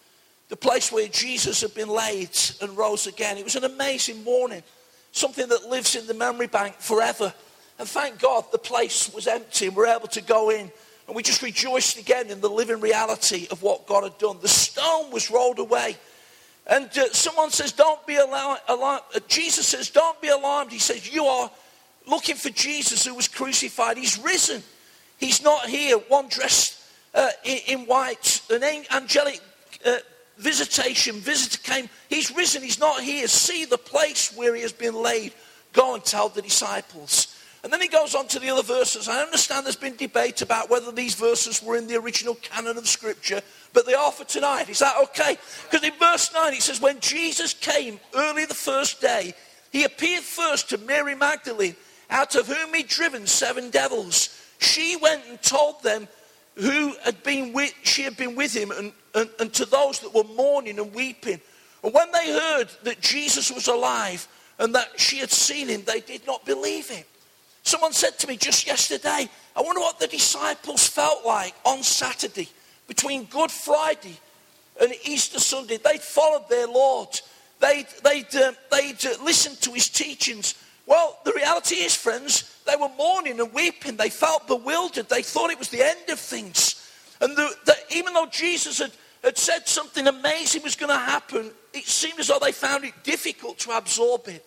the 0.48 0.56
place 0.56 0.92
where 0.92 1.08
Jesus 1.08 1.60
had 1.62 1.74
been 1.74 1.88
laid 1.88 2.30
and 2.60 2.76
rose 2.76 3.08
again. 3.08 3.36
It 3.36 3.44
was 3.44 3.56
an 3.56 3.64
amazing 3.64 4.22
morning, 4.22 4.62
something 5.10 5.48
that 5.48 5.68
lives 5.68 5.96
in 5.96 6.06
the 6.06 6.14
memory 6.14 6.46
bank 6.46 6.76
forever. 6.78 7.34
And 7.78 7.88
thank 7.88 8.20
God 8.20 8.44
the 8.52 8.58
place 8.58 9.12
was 9.12 9.26
empty 9.26 9.66
and 9.66 9.74
we 9.74 9.82
we're 9.82 9.96
able 9.96 10.08
to 10.08 10.20
go 10.20 10.50
in 10.50 10.70
and 11.06 11.16
we 11.16 11.22
just 11.22 11.42
rejoiced 11.42 11.98
again 11.98 12.28
in 12.30 12.40
the 12.40 12.48
living 12.48 12.80
reality 12.80 13.46
of 13.50 13.62
what 13.62 13.86
God 13.86 14.04
had 14.04 14.18
done. 14.18 14.38
The 14.40 14.48
stone 14.48 15.10
was 15.10 15.30
rolled 15.30 15.58
away. 15.58 15.96
And 16.66 16.86
uh, 16.96 17.12
someone 17.12 17.50
says, 17.50 17.72
Don't 17.72 18.06
be 18.06 18.16
alarmed. 18.16 18.60
Uh, 18.68 19.00
Jesus 19.28 19.66
says, 19.66 19.90
Don't 19.90 20.20
be 20.20 20.28
alarmed. 20.28 20.70
He 20.70 20.78
says, 20.78 21.12
You 21.12 21.24
are 21.24 21.50
looking 22.06 22.36
for 22.36 22.50
Jesus 22.50 23.04
who 23.04 23.14
was 23.14 23.28
crucified. 23.28 23.96
He's 23.96 24.18
risen. 24.18 24.62
He's 25.18 25.42
not 25.42 25.66
here, 25.66 25.98
one 25.98 26.28
dressed 26.28 26.80
uh, 27.14 27.28
in, 27.44 27.58
in, 27.66 27.78
white. 27.86 28.40
An 28.50 28.62
angelic 28.90 29.40
uh, 29.84 29.98
visitation, 30.38 31.16
visitor 31.16 31.58
came. 31.62 31.88
He's 32.08 32.34
risen. 32.34 32.62
He's 32.62 32.80
not 32.80 33.00
here. 33.02 33.26
See 33.28 33.64
the 33.64 33.78
place 33.78 34.34
where 34.36 34.54
he 34.54 34.62
has 34.62 34.72
been 34.72 34.94
laid. 34.94 35.32
Go 35.72 35.94
and 35.94 36.04
tell 36.04 36.28
the 36.28 36.42
disciples. 36.42 37.31
And 37.62 37.72
then 37.72 37.80
he 37.80 37.88
goes 37.88 38.14
on 38.14 38.26
to 38.28 38.40
the 38.40 38.50
other 38.50 38.62
verses. 38.62 39.08
I 39.08 39.22
understand 39.22 39.64
there's 39.64 39.76
been 39.76 39.94
debate 39.94 40.42
about 40.42 40.68
whether 40.68 40.90
these 40.90 41.14
verses 41.14 41.62
were 41.62 41.76
in 41.76 41.86
the 41.86 41.96
original 41.96 42.34
canon 42.34 42.76
of 42.76 42.88
Scripture, 42.88 43.40
but 43.72 43.86
they 43.86 43.94
are 43.94 44.10
for 44.10 44.24
tonight. 44.24 44.68
Is 44.68 44.80
that 44.80 44.96
okay? 45.04 45.38
Because 45.70 45.86
in 45.86 45.92
verse 45.98 46.32
9 46.34 46.54
it 46.54 46.62
says, 46.62 46.80
When 46.80 46.98
Jesus 46.98 47.54
came 47.54 48.00
early 48.14 48.46
the 48.46 48.54
first 48.54 49.00
day, 49.00 49.34
he 49.70 49.84
appeared 49.84 50.24
first 50.24 50.70
to 50.70 50.78
Mary 50.78 51.14
Magdalene, 51.14 51.76
out 52.10 52.34
of 52.34 52.48
whom 52.48 52.74
he'd 52.74 52.88
driven 52.88 53.26
seven 53.28 53.70
devils. 53.70 54.38
She 54.58 54.96
went 54.96 55.22
and 55.28 55.40
told 55.40 55.82
them 55.82 56.08
who 56.56 56.94
had 57.04 57.22
been 57.22 57.52
with, 57.52 57.72
she 57.84 58.02
had 58.02 58.16
been 58.16 58.34
with 58.34 58.54
him 58.54 58.70
and, 58.72 58.92
and, 59.14 59.30
and 59.38 59.52
to 59.54 59.64
those 59.64 60.00
that 60.00 60.14
were 60.14 60.24
mourning 60.34 60.78
and 60.78 60.92
weeping. 60.92 61.40
And 61.82 61.94
when 61.94 62.10
they 62.12 62.32
heard 62.32 62.68
that 62.82 63.00
Jesus 63.00 63.50
was 63.50 63.68
alive 63.68 64.28
and 64.58 64.74
that 64.74 65.00
she 65.00 65.18
had 65.18 65.30
seen 65.30 65.68
him, 65.68 65.82
they 65.86 66.00
did 66.00 66.26
not 66.26 66.44
believe 66.44 66.90
it. 66.90 67.06
Someone 67.62 67.92
said 67.92 68.18
to 68.18 68.26
me 68.26 68.36
just 68.36 68.66
yesterday, 68.66 69.28
I 69.54 69.60
wonder 69.60 69.80
what 69.80 69.98
the 69.98 70.08
disciples 70.08 70.86
felt 70.86 71.24
like 71.24 71.54
on 71.64 71.82
Saturday 71.82 72.48
between 72.88 73.24
Good 73.24 73.50
Friday 73.50 74.18
and 74.80 74.92
Easter 75.04 75.38
Sunday. 75.38 75.76
They'd 75.76 76.00
followed 76.00 76.48
their 76.48 76.66
Lord, 76.66 77.20
they'd, 77.60 77.86
they'd, 78.02 78.34
uh, 78.34 78.52
they'd 78.70 79.06
uh, 79.06 79.22
listened 79.24 79.60
to 79.62 79.72
his 79.72 79.88
teachings. 79.88 80.54
Well, 80.86 81.18
the 81.24 81.32
reality 81.32 81.76
is, 81.76 81.94
friends, 81.94 82.56
they 82.66 82.74
were 82.74 82.90
mourning 82.98 83.38
and 83.38 83.52
weeping. 83.52 83.96
They 83.96 84.10
felt 84.10 84.48
bewildered. 84.48 85.08
They 85.08 85.22
thought 85.22 85.50
it 85.50 85.58
was 85.58 85.68
the 85.68 85.86
end 85.86 86.10
of 86.10 86.18
things. 86.18 86.90
And 87.20 87.36
the, 87.36 87.54
the, 87.64 87.76
even 87.94 88.14
though 88.14 88.26
Jesus 88.26 88.78
had, 88.78 88.90
had 89.22 89.38
said 89.38 89.68
something 89.68 90.08
amazing 90.08 90.64
was 90.64 90.74
going 90.74 90.90
to 90.90 90.98
happen, 90.98 91.52
it 91.72 91.84
seemed 91.84 92.18
as 92.18 92.26
though 92.26 92.40
they 92.40 92.50
found 92.50 92.84
it 92.84 92.94
difficult 93.04 93.60
to 93.60 93.70
absorb 93.76 94.26
it. 94.26 94.44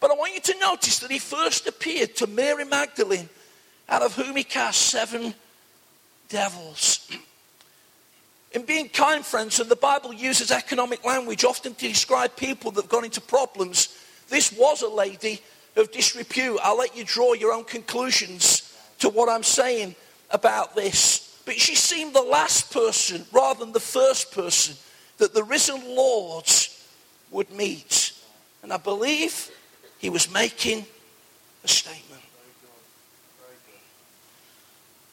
But 0.00 0.10
I 0.10 0.14
want 0.14 0.34
you 0.34 0.40
to 0.40 0.58
notice 0.58 0.98
that 1.00 1.10
he 1.10 1.18
first 1.18 1.68
appeared 1.68 2.16
to 2.16 2.26
Mary 2.26 2.64
Magdalene, 2.64 3.28
out 3.88 4.02
of 4.02 4.14
whom 4.14 4.34
he 4.34 4.44
cast 4.44 4.80
seven 4.80 5.34
devils. 6.28 7.10
In 8.52 8.62
being 8.62 8.88
kind, 8.88 9.24
friends, 9.24 9.60
and 9.60 9.70
the 9.70 9.76
Bible 9.76 10.12
uses 10.12 10.50
economic 10.50 11.04
language 11.04 11.44
often 11.44 11.74
to 11.74 11.88
describe 11.88 12.34
people 12.34 12.72
that 12.72 12.82
have 12.82 12.90
gone 12.90 13.04
into 13.04 13.20
problems. 13.20 13.96
This 14.28 14.52
was 14.52 14.82
a 14.82 14.88
lady 14.88 15.40
of 15.76 15.92
disrepute. 15.92 16.58
I'll 16.62 16.78
let 16.78 16.96
you 16.96 17.04
draw 17.04 17.34
your 17.34 17.52
own 17.52 17.64
conclusions 17.64 18.76
to 18.98 19.08
what 19.08 19.28
I'm 19.28 19.44
saying 19.44 19.94
about 20.30 20.74
this. 20.74 21.40
But 21.44 21.60
she 21.60 21.76
seemed 21.76 22.14
the 22.14 22.22
last 22.22 22.72
person 22.72 23.24
rather 23.32 23.64
than 23.64 23.72
the 23.72 23.80
first 23.80 24.32
person 24.32 24.76
that 25.18 25.32
the 25.32 25.44
risen 25.44 25.94
Lord 25.94 26.46
would 27.30 27.50
meet. 27.52 28.12
And 28.62 28.72
I 28.72 28.78
believe 28.78 29.50
he 30.00 30.10
was 30.10 30.32
making 30.32 30.84
a 31.62 31.68
statement. 31.68 32.22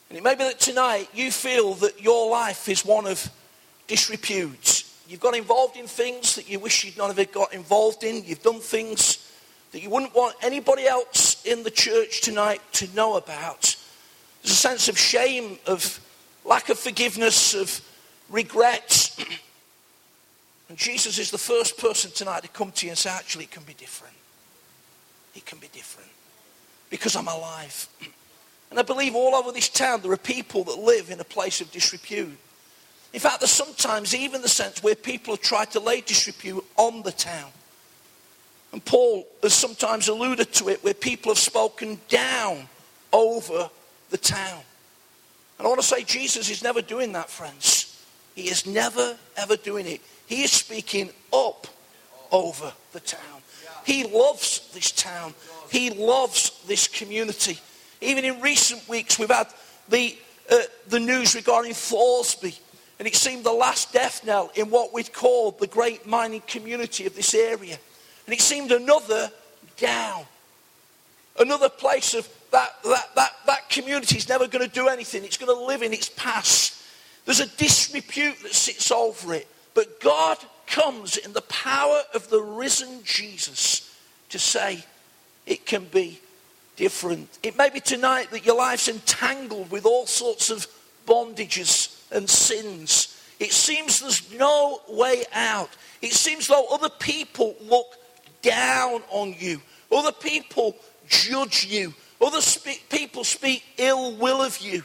And 0.10 0.18
it 0.18 0.24
may 0.24 0.36
be 0.36 0.46
that 0.46 0.60
tonight 0.60 1.10
you 1.14 1.32
feel 1.32 1.74
that 1.76 2.02
your 2.02 2.32
life 2.32 2.70
is 2.70 2.86
one 2.86 3.06
of 3.06 3.30
disrepute. 3.88 4.86
You've 5.08 5.20
got 5.20 5.36
involved 5.36 5.78
in 5.78 5.88
things 5.88 6.36
that 6.36 6.50
you 6.50 6.60
wish 6.60 6.86
you'd 6.86 6.98
not 6.98 7.16
have 7.16 7.32
got 7.32 7.54
involved 7.54 8.04
in. 8.04 8.24
You've 8.24 8.42
done 8.42 8.60
things 8.60 9.30
that 9.72 9.82
you 9.82 9.90
wouldn't 9.90 10.16
want 10.16 10.36
anybody 10.42 10.86
else 10.86 11.44
in 11.46 11.64
the 11.64 11.72
church 11.72 12.22
tonight 12.22 12.62
to 12.74 12.94
know 12.96 13.18
about. 13.18 13.76
There's 14.42 14.54
a 14.54 14.56
sense 14.56 14.88
of 14.88 14.98
shame, 14.98 15.60
of 15.66 16.00
lack 16.46 16.70
of 16.70 16.80
forgiveness, 16.80 17.54
of 17.54 17.82
regret. 18.30 19.14
and 20.70 20.78
Jesus 20.78 21.20
is 21.20 21.32
the 21.32 21.38
first 21.38 21.78
person 21.78 22.12
tonight 22.12 22.44
to 22.44 22.50
come 22.50 22.72
to 22.72 22.86
you 22.86 22.92
and 22.92 22.98
say, 22.98 23.10
actually, 23.10 23.46
it 23.46 23.52
can 23.52 23.64
be 23.64 23.74
different. 23.74 24.16
It 25.38 25.46
can 25.46 25.60
be 25.60 25.68
different 25.72 26.10
because 26.90 27.16
I'm 27.16 27.28
alive. 27.28 27.88
And 28.72 28.80
I 28.80 28.82
believe 28.82 29.16
all 29.16 29.36
over 29.36 29.52
this 29.52 29.70
town 29.70 30.02
there 30.02 30.12
are 30.12 30.18
people 30.18 30.64
that 30.66 30.80
live 30.80 31.12
in 31.12 31.20
a 31.20 31.24
place 31.24 31.62
of 31.62 31.72
disrepute. 31.72 32.36
In 33.14 33.20
fact, 33.20 33.40
there's 33.40 33.52
sometimes 33.52 34.16
even 34.16 34.42
the 34.42 34.50
sense 34.50 34.82
where 34.82 34.96
people 34.96 35.36
have 35.36 35.42
tried 35.42 35.72
to 35.72 35.80
lay 35.80 36.02
disrepute 36.02 36.66
on 36.76 37.04
the 37.04 37.12
town. 37.12 37.52
And 38.74 38.84
Paul 38.84 39.28
has 39.44 39.54
sometimes 39.54 40.08
alluded 40.08 40.52
to 40.54 40.70
it 40.70 40.84
where 40.84 40.96
people 40.96 41.32
have 41.32 41.40
spoken 41.40 42.00
down 42.10 42.68
over 43.14 43.70
the 44.10 44.18
town. 44.18 44.62
And 45.58 45.66
I 45.66 45.70
want 45.70 45.80
to 45.82 45.88
say 45.88 46.04
Jesus 46.04 46.50
is 46.50 46.64
never 46.64 46.82
doing 46.82 47.14
that, 47.14 47.30
friends. 47.30 48.04
He 48.36 48.50
is 48.50 48.66
never, 48.66 49.18
ever 49.38 49.56
doing 49.56 49.86
it. 49.86 50.02
He 50.26 50.44
is 50.44 50.52
speaking 50.52 51.12
up 51.32 51.68
over 52.32 52.74
the 52.92 53.00
town. 53.00 53.42
He 53.88 54.04
loves 54.04 54.70
this 54.74 54.92
town. 54.92 55.34
He 55.72 55.92
loves 55.92 56.62
this 56.68 56.90
community. 56.90 57.58
Even 58.02 58.26
in 58.26 58.42
recent 58.42 58.86
weeks, 58.90 59.18
we've 59.18 59.32
had 59.32 59.48
the, 59.88 60.14
uh, 60.52 60.58
the 60.90 61.00
news 61.00 61.36
regarding 61.36 61.72
Thoresby. 61.72 62.60
And 63.00 63.08
it 63.08 63.16
seemed 63.16 63.46
the 63.46 63.54
last 63.54 63.94
death 63.94 64.26
knell 64.26 64.52
in 64.56 64.70
what 64.70 64.94
we'd 64.94 65.14
call 65.14 65.52
the 65.52 65.68
great 65.68 66.06
mining 66.06 66.42
community 66.48 67.06
of 67.06 67.16
this 67.16 67.34
area. 67.34 67.78
And 68.26 68.34
it 68.34 68.42
seemed 68.42 68.74
another 68.74 69.32
down. 69.78 70.26
Another 71.40 71.70
place 71.70 72.14
of 72.14 72.28
that, 72.52 72.76
that, 72.84 73.16
that, 73.16 73.36
that 73.46 73.70
community 73.70 74.18
is 74.18 74.28
never 74.28 74.48
going 74.48 74.68
to 74.68 74.74
do 74.74 74.90
anything. 74.90 75.24
It's 75.24 75.38
going 75.38 75.56
to 75.56 75.66
live 75.66 75.82
in 75.82 75.94
its 75.94 76.10
past. 76.10 76.84
There's 77.24 77.40
a 77.40 77.48
disrepute 77.56 78.44
that 78.44 78.54
sits 78.54 78.92
over 78.92 79.34
it. 79.34 79.48
But 79.74 80.02
God 80.02 80.40
comes 80.68 81.18
in 81.18 81.34
the 81.34 81.42
power 81.42 82.02
of 82.14 82.30
the 82.30 82.42
risen 82.42 83.04
Jesus 83.04 83.96
to 84.30 84.38
say 84.38 84.84
it 85.46 85.66
can 85.66 85.86
be 85.86 86.20
different. 86.76 87.40
It 87.42 87.58
may 87.58 87.70
be 87.70 87.80
tonight 87.80 88.32
that 88.32 88.46
your 88.46 88.58
life's 88.58 88.88
entangled 88.88 89.72
with 89.72 89.86
all 89.86 90.06
sorts 90.06 90.50
of 90.50 90.68
bondages 91.08 91.96
and 92.12 92.30
sins. 92.30 93.20
It 93.40 93.52
seems 93.52 94.00
there's 94.00 94.32
no 94.34 94.82
way 94.88 95.24
out. 95.34 95.70
It 96.02 96.12
seems 96.12 96.48
though 96.48 96.68
other 96.72 96.90
people 96.90 97.56
look 97.62 97.96
down 98.42 99.02
on 99.10 99.36
you. 99.38 99.62
Other 99.92 100.12
people 100.12 100.76
judge 101.08 101.66
you. 101.66 101.94
Other 102.22 102.42
spe- 102.42 102.90
people 102.90 103.24
speak 103.24 103.64
ill 103.78 104.16
will 104.16 104.42
of 104.42 104.60
you. 104.60 104.84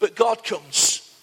But 0.00 0.14
God 0.14 0.44
comes 0.44 1.14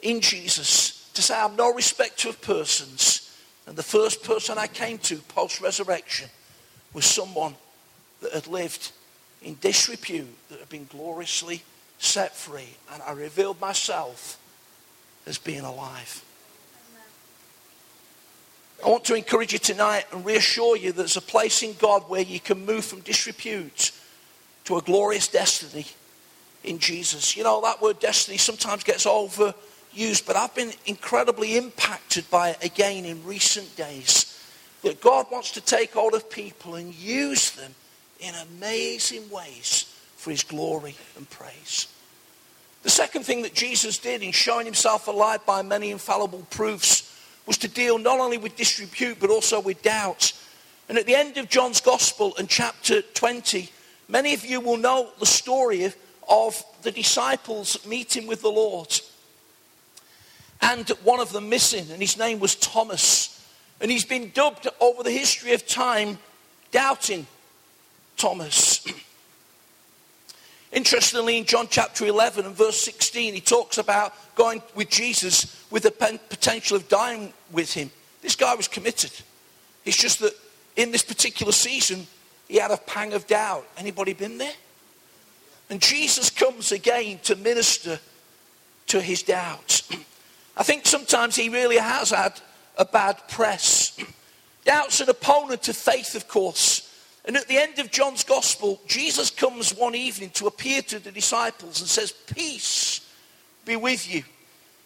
in 0.00 0.20
Jesus 0.20 0.99
to 1.20 1.26
say, 1.26 1.38
I'm 1.38 1.56
no 1.56 1.72
respecter 1.72 2.28
of 2.28 2.40
persons. 2.40 3.36
And 3.66 3.76
the 3.76 3.82
first 3.82 4.24
person 4.24 4.58
I 4.58 4.66
came 4.66 4.98
to 4.98 5.16
post 5.16 5.60
resurrection 5.60 6.28
was 6.92 7.04
someone 7.04 7.54
that 8.22 8.32
had 8.32 8.46
lived 8.46 8.92
in 9.42 9.56
disrepute, 9.60 10.26
that 10.48 10.58
had 10.58 10.68
been 10.68 10.86
gloriously 10.86 11.62
set 11.98 12.34
free. 12.34 12.76
And 12.92 13.02
I 13.02 13.12
revealed 13.12 13.60
myself 13.60 14.38
as 15.26 15.38
being 15.38 15.60
alive. 15.60 16.24
I 18.84 18.88
want 18.88 19.04
to 19.04 19.14
encourage 19.14 19.52
you 19.52 19.58
tonight 19.58 20.06
and 20.10 20.24
reassure 20.24 20.74
you 20.76 20.92
that 20.92 20.96
there's 20.96 21.18
a 21.18 21.22
place 21.22 21.62
in 21.62 21.74
God 21.74 22.08
where 22.08 22.22
you 22.22 22.40
can 22.40 22.64
move 22.64 22.84
from 22.84 23.00
disrepute 23.00 23.92
to 24.64 24.78
a 24.78 24.82
glorious 24.82 25.28
destiny 25.28 25.86
in 26.64 26.78
Jesus. 26.78 27.36
You 27.36 27.44
know, 27.44 27.60
that 27.60 27.82
word 27.82 28.00
destiny 28.00 28.38
sometimes 28.38 28.82
gets 28.82 29.04
overused, 29.94 30.26
but 30.26 30.36
I've 30.36 30.54
been 30.54 30.72
incredibly 30.86 31.56
impacted 31.56 32.28
by 32.30 32.50
it 32.50 32.64
again 32.64 33.04
in 33.04 33.24
recent 33.24 33.74
days. 33.76 34.26
That 34.82 35.00
God 35.00 35.26
wants 35.30 35.52
to 35.52 35.60
take 35.60 35.92
hold 35.92 36.14
of 36.14 36.30
people 36.30 36.74
and 36.74 36.94
use 36.94 37.50
them 37.50 37.74
in 38.18 38.34
amazing 38.34 39.28
ways 39.30 39.84
for 40.16 40.30
his 40.30 40.42
glory 40.42 40.94
and 41.16 41.28
praise. 41.28 41.86
The 42.82 42.90
second 42.90 43.24
thing 43.24 43.42
that 43.42 43.54
Jesus 43.54 43.98
did 43.98 44.22
in 44.22 44.32
showing 44.32 44.64
himself 44.64 45.06
alive 45.06 45.44
by 45.44 45.60
many 45.62 45.90
infallible 45.90 46.46
proofs 46.50 47.06
was 47.46 47.58
to 47.58 47.68
deal 47.68 47.98
not 47.98 48.20
only 48.20 48.38
with 48.38 48.56
disrepute 48.56 49.20
but 49.20 49.28
also 49.28 49.60
with 49.60 49.82
doubts. 49.82 50.32
And 50.88 50.96
at 50.96 51.06
the 51.06 51.14
end 51.14 51.36
of 51.36 51.50
John's 51.50 51.80
Gospel 51.80 52.34
and 52.38 52.48
chapter 52.48 53.02
20, 53.02 53.70
many 54.08 54.34
of 54.34 54.44
you 54.46 54.60
will 54.60 54.78
know 54.78 55.10
the 55.18 55.26
story 55.26 55.84
of, 55.84 55.96
of 56.28 56.64
the 56.82 56.90
disciples 56.90 57.84
meeting 57.86 58.26
with 58.26 58.40
the 58.40 58.48
Lord. 58.48 58.98
And 60.62 60.88
one 61.04 61.20
of 61.20 61.32
them 61.32 61.48
missing, 61.48 61.90
and 61.90 62.00
his 62.00 62.18
name 62.18 62.38
was 62.38 62.54
Thomas. 62.54 63.36
And 63.80 63.90
he's 63.90 64.04
been 64.04 64.30
dubbed 64.34 64.68
over 64.80 65.02
the 65.02 65.10
history 65.10 65.54
of 65.54 65.66
time 65.66 66.18
Doubting 66.70 67.26
Thomas. 68.16 68.86
Interestingly, 70.72 71.38
in 71.38 71.46
John 71.46 71.66
chapter 71.68 72.06
11 72.06 72.46
and 72.46 72.54
verse 72.54 72.80
16, 72.80 73.34
he 73.34 73.40
talks 73.40 73.78
about 73.78 74.14
going 74.36 74.62
with 74.74 74.88
Jesus 74.88 75.66
with 75.70 75.82
the 75.82 75.90
potential 75.90 76.76
of 76.76 76.88
dying 76.88 77.32
with 77.50 77.72
him. 77.72 77.90
This 78.22 78.36
guy 78.36 78.54
was 78.54 78.68
committed. 78.68 79.10
It's 79.84 79.96
just 79.96 80.20
that 80.20 80.34
in 80.76 80.92
this 80.92 81.02
particular 81.02 81.52
season, 81.52 82.06
he 82.46 82.58
had 82.58 82.70
a 82.70 82.76
pang 82.76 83.14
of 83.14 83.26
doubt. 83.26 83.66
Anybody 83.76 84.12
been 84.12 84.38
there? 84.38 84.52
And 85.70 85.80
Jesus 85.80 86.30
comes 86.30 86.70
again 86.72 87.18
to 87.24 87.34
minister 87.36 87.98
to 88.88 89.00
his 89.00 89.22
doubts. 89.22 89.88
I 90.60 90.62
think 90.62 90.84
sometimes 90.84 91.36
he 91.36 91.48
really 91.48 91.78
has 91.78 92.10
had 92.10 92.38
a 92.76 92.84
bad 92.84 93.16
press. 93.28 93.98
Doubt's 94.66 95.00
an 95.00 95.08
opponent 95.08 95.66
of 95.68 95.74
faith, 95.74 96.14
of 96.14 96.28
course. 96.28 96.94
And 97.24 97.34
at 97.34 97.48
the 97.48 97.56
end 97.56 97.78
of 97.78 97.90
John's 97.90 98.24
gospel, 98.24 98.78
Jesus 98.86 99.30
comes 99.30 99.74
one 99.74 99.94
evening 99.94 100.28
to 100.34 100.48
appear 100.48 100.82
to 100.82 100.98
the 100.98 101.12
disciples 101.12 101.80
and 101.80 101.88
says, 101.88 102.12
Peace 102.12 103.00
be 103.64 103.76
with 103.76 104.12
you. 104.12 104.22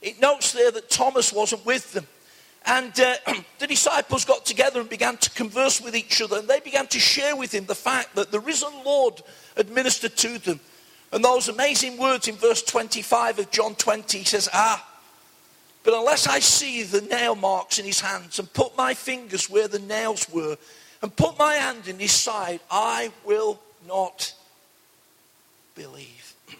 It 0.00 0.20
notes 0.20 0.52
there 0.52 0.70
that 0.70 0.90
Thomas 0.90 1.32
wasn't 1.32 1.66
with 1.66 1.92
them. 1.92 2.06
And 2.66 2.92
uh, 3.00 3.16
the 3.58 3.66
disciples 3.66 4.24
got 4.24 4.46
together 4.46 4.78
and 4.78 4.88
began 4.88 5.16
to 5.16 5.30
converse 5.30 5.80
with 5.80 5.96
each 5.96 6.22
other. 6.22 6.38
And 6.38 6.46
they 6.46 6.60
began 6.60 6.86
to 6.86 7.00
share 7.00 7.34
with 7.34 7.52
him 7.52 7.66
the 7.66 7.74
fact 7.74 8.14
that 8.14 8.30
the 8.30 8.38
risen 8.38 8.72
Lord 8.84 9.20
administered 9.56 10.16
to 10.18 10.38
them. 10.38 10.60
And 11.10 11.24
those 11.24 11.48
amazing 11.48 11.98
words 11.98 12.28
in 12.28 12.36
verse 12.36 12.62
25 12.62 13.40
of 13.40 13.50
John 13.50 13.74
20, 13.74 14.18
he 14.18 14.24
says, 14.24 14.48
Ah, 14.52 14.88
But 15.84 15.92
unless 15.92 16.26
I 16.26 16.40
see 16.40 16.82
the 16.82 17.02
nail 17.02 17.34
marks 17.34 17.78
in 17.78 17.84
his 17.84 18.00
hands 18.00 18.38
and 18.38 18.52
put 18.52 18.76
my 18.76 18.94
fingers 18.94 19.50
where 19.50 19.68
the 19.68 19.78
nails 19.78 20.26
were 20.32 20.56
and 21.02 21.14
put 21.14 21.38
my 21.38 21.54
hand 21.54 21.86
in 21.86 21.98
his 21.98 22.12
side, 22.12 22.60
I 22.70 23.12
will 23.24 23.60
not 23.86 24.34
believe. 25.74 26.34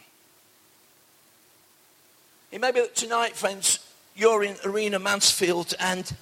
It 2.53 2.61
may 2.61 2.71
be 2.71 2.83
that 2.83 2.95
tonight, 2.95 3.35
friends, 3.35 3.81
you're 4.15 4.45
in 4.45 4.55
Arena 4.65 5.01
Mansfield 5.01 5.75
and 5.81 6.15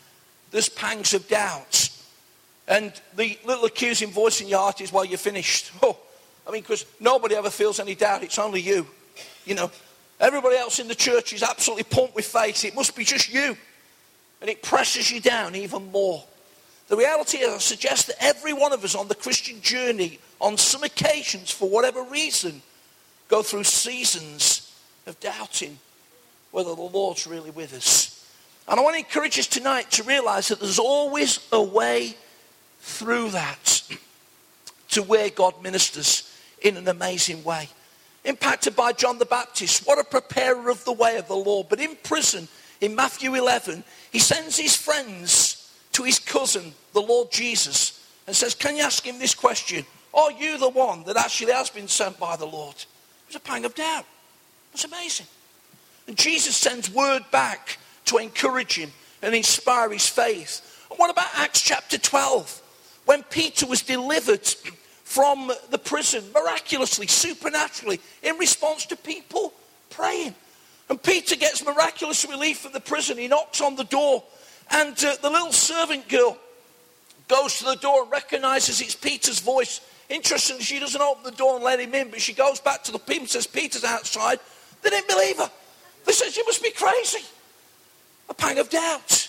there's 0.50 0.70
pangs 0.70 1.12
of 1.12 1.28
doubt. 1.28 1.90
And 2.68 2.92
the 3.16 3.38
little 3.44 3.66
accusing 3.66 4.10
voice 4.10 4.40
in 4.40 4.48
your 4.48 4.60
heart 4.60 4.80
is, 4.80 4.92
well, 4.92 5.04
you're 5.04 5.18
finished. 5.18 5.72
Oh, 5.82 5.98
I 6.46 6.50
mean, 6.50 6.62
because 6.62 6.86
nobody 7.00 7.36
ever 7.36 7.50
feels 7.50 7.78
any 7.78 7.94
doubt. 7.94 8.22
It's 8.22 8.38
only 8.38 8.60
you. 8.60 8.86
You 9.44 9.54
know, 9.54 9.70
everybody 10.22 10.56
else 10.56 10.78
in 10.78 10.88
the 10.88 10.94
church 10.94 11.32
is 11.32 11.42
absolutely 11.42 11.84
pumped 11.84 12.14
with 12.14 12.24
faith. 12.24 12.64
It 12.64 12.74
must 12.74 12.96
be 12.96 13.04
just 13.04 13.32
you. 13.32 13.56
And 14.40 14.48
it 14.48 14.62
presses 14.62 15.10
you 15.10 15.20
down 15.20 15.54
even 15.54 15.90
more. 15.92 16.24
The 16.88 16.96
reality 16.96 17.38
is, 17.38 17.52
I 17.52 17.58
suggest 17.58 18.08
that 18.08 18.22
every 18.22 18.52
one 18.52 18.72
of 18.72 18.84
us 18.84 18.94
on 18.94 19.08
the 19.08 19.14
Christian 19.14 19.60
journey, 19.60 20.18
on 20.40 20.56
some 20.58 20.82
occasions, 20.82 21.50
for 21.50 21.68
whatever 21.68 22.02
reason, 22.02 22.62
go 23.28 23.42
through 23.42 23.64
seasons 23.64 24.74
of 25.06 25.18
doubting 25.20 25.78
whether 26.50 26.74
the 26.74 26.82
Lord's 26.82 27.26
really 27.26 27.50
with 27.50 27.72
us. 27.74 28.26
And 28.68 28.78
I 28.78 28.82
want 28.82 28.94
to 28.94 28.98
encourage 28.98 29.38
us 29.38 29.46
tonight 29.46 29.90
to 29.92 30.02
realize 30.02 30.48
that 30.48 30.60
there's 30.60 30.78
always 30.78 31.40
a 31.50 31.62
way 31.62 32.14
through 32.80 33.30
that 33.30 33.82
to 34.90 35.02
where 35.02 35.30
God 35.30 35.62
ministers 35.62 36.30
in 36.60 36.76
an 36.76 36.88
amazing 36.88 37.42
way. 37.42 37.68
Impacted 38.24 38.76
by 38.76 38.92
John 38.92 39.18
the 39.18 39.26
Baptist, 39.26 39.86
what 39.86 39.98
a 39.98 40.04
preparer 40.04 40.70
of 40.70 40.84
the 40.84 40.92
way 40.92 41.16
of 41.16 41.26
the 41.26 41.34
Lord. 41.34 41.68
But 41.68 41.80
in 41.80 41.96
prison, 42.04 42.46
in 42.80 42.94
Matthew 42.94 43.34
11, 43.34 43.82
he 44.12 44.18
sends 44.18 44.56
his 44.56 44.76
friends 44.76 45.72
to 45.92 46.04
his 46.04 46.18
cousin, 46.18 46.72
the 46.92 47.02
Lord 47.02 47.32
Jesus, 47.32 48.06
and 48.26 48.34
says, 48.34 48.54
Can 48.54 48.76
you 48.76 48.82
ask 48.82 49.04
him 49.04 49.18
this 49.18 49.34
question? 49.34 49.84
Are 50.14 50.30
you 50.30 50.58
the 50.58 50.68
one 50.68 51.04
that 51.04 51.16
actually 51.16 51.52
has 51.52 51.70
been 51.70 51.88
sent 51.88 52.18
by 52.18 52.36
the 52.36 52.46
Lord? 52.46 52.76
It 52.76 52.86
was 53.28 53.36
a 53.36 53.40
pang 53.40 53.64
of 53.64 53.74
doubt. 53.74 54.04
It's 54.72 54.84
amazing. 54.84 55.26
And 56.06 56.16
Jesus 56.16 56.56
sends 56.56 56.92
word 56.92 57.24
back 57.30 57.78
to 58.06 58.18
encourage 58.18 58.76
him 58.76 58.90
and 59.22 59.34
inspire 59.34 59.90
his 59.90 60.08
faith. 60.08 60.86
And 60.90 60.98
what 60.98 61.10
about 61.10 61.28
Acts 61.34 61.60
chapter 61.60 61.98
12? 61.98 62.60
When 63.04 63.22
Peter 63.24 63.66
was 63.66 63.82
delivered 63.82 64.44
from 65.12 65.52
the 65.68 65.76
prison 65.76 66.24
miraculously, 66.32 67.06
supernaturally, 67.06 68.00
in 68.22 68.34
response 68.38 68.86
to 68.86 68.96
people 68.96 69.52
praying. 69.90 70.34
And 70.88 71.02
Peter 71.02 71.36
gets 71.36 71.62
miraculous 71.62 72.26
relief 72.26 72.60
from 72.60 72.72
the 72.72 72.80
prison. 72.80 73.18
He 73.18 73.28
knocks 73.28 73.60
on 73.60 73.76
the 73.76 73.84
door, 73.84 74.24
and 74.70 74.92
uh, 75.04 75.16
the 75.20 75.28
little 75.28 75.52
servant 75.52 76.08
girl 76.08 76.38
goes 77.28 77.58
to 77.58 77.66
the 77.66 77.74
door 77.74 78.04
and 78.04 78.10
recognizes 78.10 78.80
it's 78.80 78.94
Peter's 78.94 79.40
voice. 79.40 79.82
Interestingly, 80.08 80.62
she 80.62 80.78
doesn't 80.78 81.02
open 81.02 81.24
the 81.24 81.30
door 81.32 81.56
and 81.56 81.64
let 81.64 81.78
him 81.78 81.94
in, 81.94 82.08
but 82.08 82.22
she 82.22 82.32
goes 82.32 82.58
back 82.58 82.82
to 82.84 82.92
the 82.92 82.98
people 82.98 83.24
and 83.24 83.28
says, 83.28 83.46
Peter's 83.46 83.84
outside. 83.84 84.40
They 84.80 84.88
didn't 84.88 85.08
believe 85.08 85.36
her. 85.36 85.50
They 86.06 86.12
said, 86.12 86.34
You 86.34 86.46
must 86.46 86.62
be 86.62 86.70
crazy. 86.70 87.22
A 88.30 88.34
pang 88.34 88.58
of 88.58 88.70
doubt. 88.70 89.28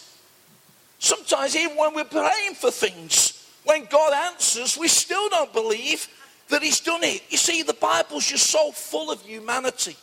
Sometimes, 0.99 1.57
even 1.57 1.75
when 1.75 1.93
we're 1.93 2.05
praying 2.05 2.55
for 2.55 2.71
things, 2.71 3.32
when 3.65 3.85
God 3.85 4.13
answers, 4.13 4.77
we 4.77 4.87
still 4.87 5.29
don't 5.29 5.53
believe 5.53 6.07
that 6.49 6.61
He's 6.61 6.79
done 6.79 7.03
it. 7.03 7.23
You 7.29 7.37
see, 7.37 7.63
the 7.63 7.73
Bible's 7.73 8.27
just 8.27 8.47
so 8.47 8.71
full 8.71 9.11
of 9.11 9.21
humanity. 9.21 9.95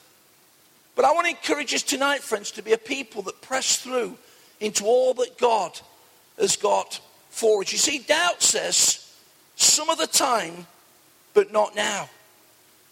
But 0.96 1.04
I 1.04 1.12
want 1.12 1.26
to 1.26 1.30
encourage 1.30 1.74
us 1.74 1.82
tonight, 1.82 2.20
friends, 2.20 2.50
to 2.52 2.62
be 2.62 2.72
a 2.72 2.78
people 2.78 3.22
that 3.22 3.40
press 3.40 3.76
through 3.76 4.16
into 4.60 4.84
all 4.84 5.14
that 5.14 5.38
God 5.38 5.78
has 6.38 6.56
got 6.56 7.00
for 7.30 7.62
us. 7.62 7.72
You 7.72 7.78
see, 7.78 7.98
doubt 7.98 8.42
says, 8.42 9.14
some 9.56 9.88
of 9.88 9.98
the 9.98 10.06
time, 10.06 10.66
but 11.34 11.52
not 11.52 11.76
now. 11.76 12.08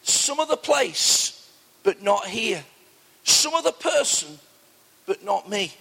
Some 0.02 0.40
of 0.40 0.48
the 0.48 0.56
place, 0.56 1.50
but 1.82 2.02
not 2.02 2.26
here 2.26 2.62
some 3.28 3.54
of 3.54 3.64
the 3.64 3.72
person, 3.72 4.38
but 5.06 5.24
not 5.24 5.48
me. 5.48 5.72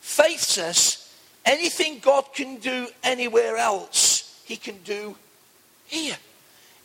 Faith 0.00 0.40
says 0.40 1.12
anything 1.44 1.98
God 1.98 2.32
can 2.34 2.56
do 2.56 2.88
anywhere 3.02 3.56
else, 3.56 4.11
He 4.44 4.56
can 4.56 4.78
do 4.84 5.16
here. 5.86 6.16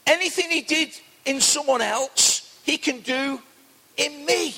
Anything 0.05 0.49
He 0.49 0.61
did 0.61 0.91
in 1.25 1.41
someone 1.41 1.81
else, 1.81 2.59
He 2.63 2.77
can 2.77 3.01
do 3.01 3.41
in 3.97 4.25
me. 4.25 4.55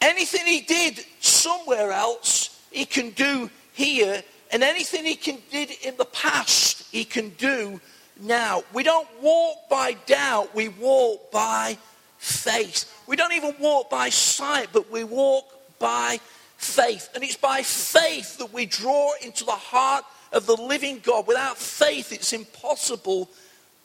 Anything 0.00 0.46
He 0.46 0.60
did 0.60 1.04
somewhere 1.20 1.92
else, 1.92 2.60
He 2.70 2.84
can 2.84 3.10
do 3.10 3.50
here. 3.72 4.22
And 4.52 4.62
anything 4.62 5.04
He 5.04 5.16
can 5.16 5.38
did 5.50 5.70
in 5.82 5.96
the 5.96 6.06
past, 6.06 6.86
He 6.90 7.04
can 7.04 7.30
do 7.30 7.80
now. 8.20 8.62
We 8.72 8.82
don't 8.82 9.08
walk 9.22 9.68
by 9.68 9.96
doubt, 10.06 10.54
we 10.54 10.68
walk 10.68 11.30
by 11.30 11.78
faith. 12.18 12.92
We 13.06 13.16
don't 13.16 13.32
even 13.32 13.54
walk 13.58 13.90
by 13.90 14.10
sight, 14.10 14.68
but 14.72 14.90
we 14.90 15.04
walk 15.04 15.46
by 15.78 16.20
faith. 16.56 17.08
And 17.14 17.24
it's 17.24 17.36
by 17.36 17.62
faith 17.62 18.38
that 18.38 18.52
we 18.52 18.66
draw 18.66 19.12
into 19.22 19.44
the 19.44 19.52
heart 19.52 20.04
of 20.32 20.46
the 20.46 20.56
living 20.56 21.00
God. 21.02 21.26
Without 21.26 21.58
faith, 21.58 22.12
it's 22.12 22.32
impossible 22.32 23.28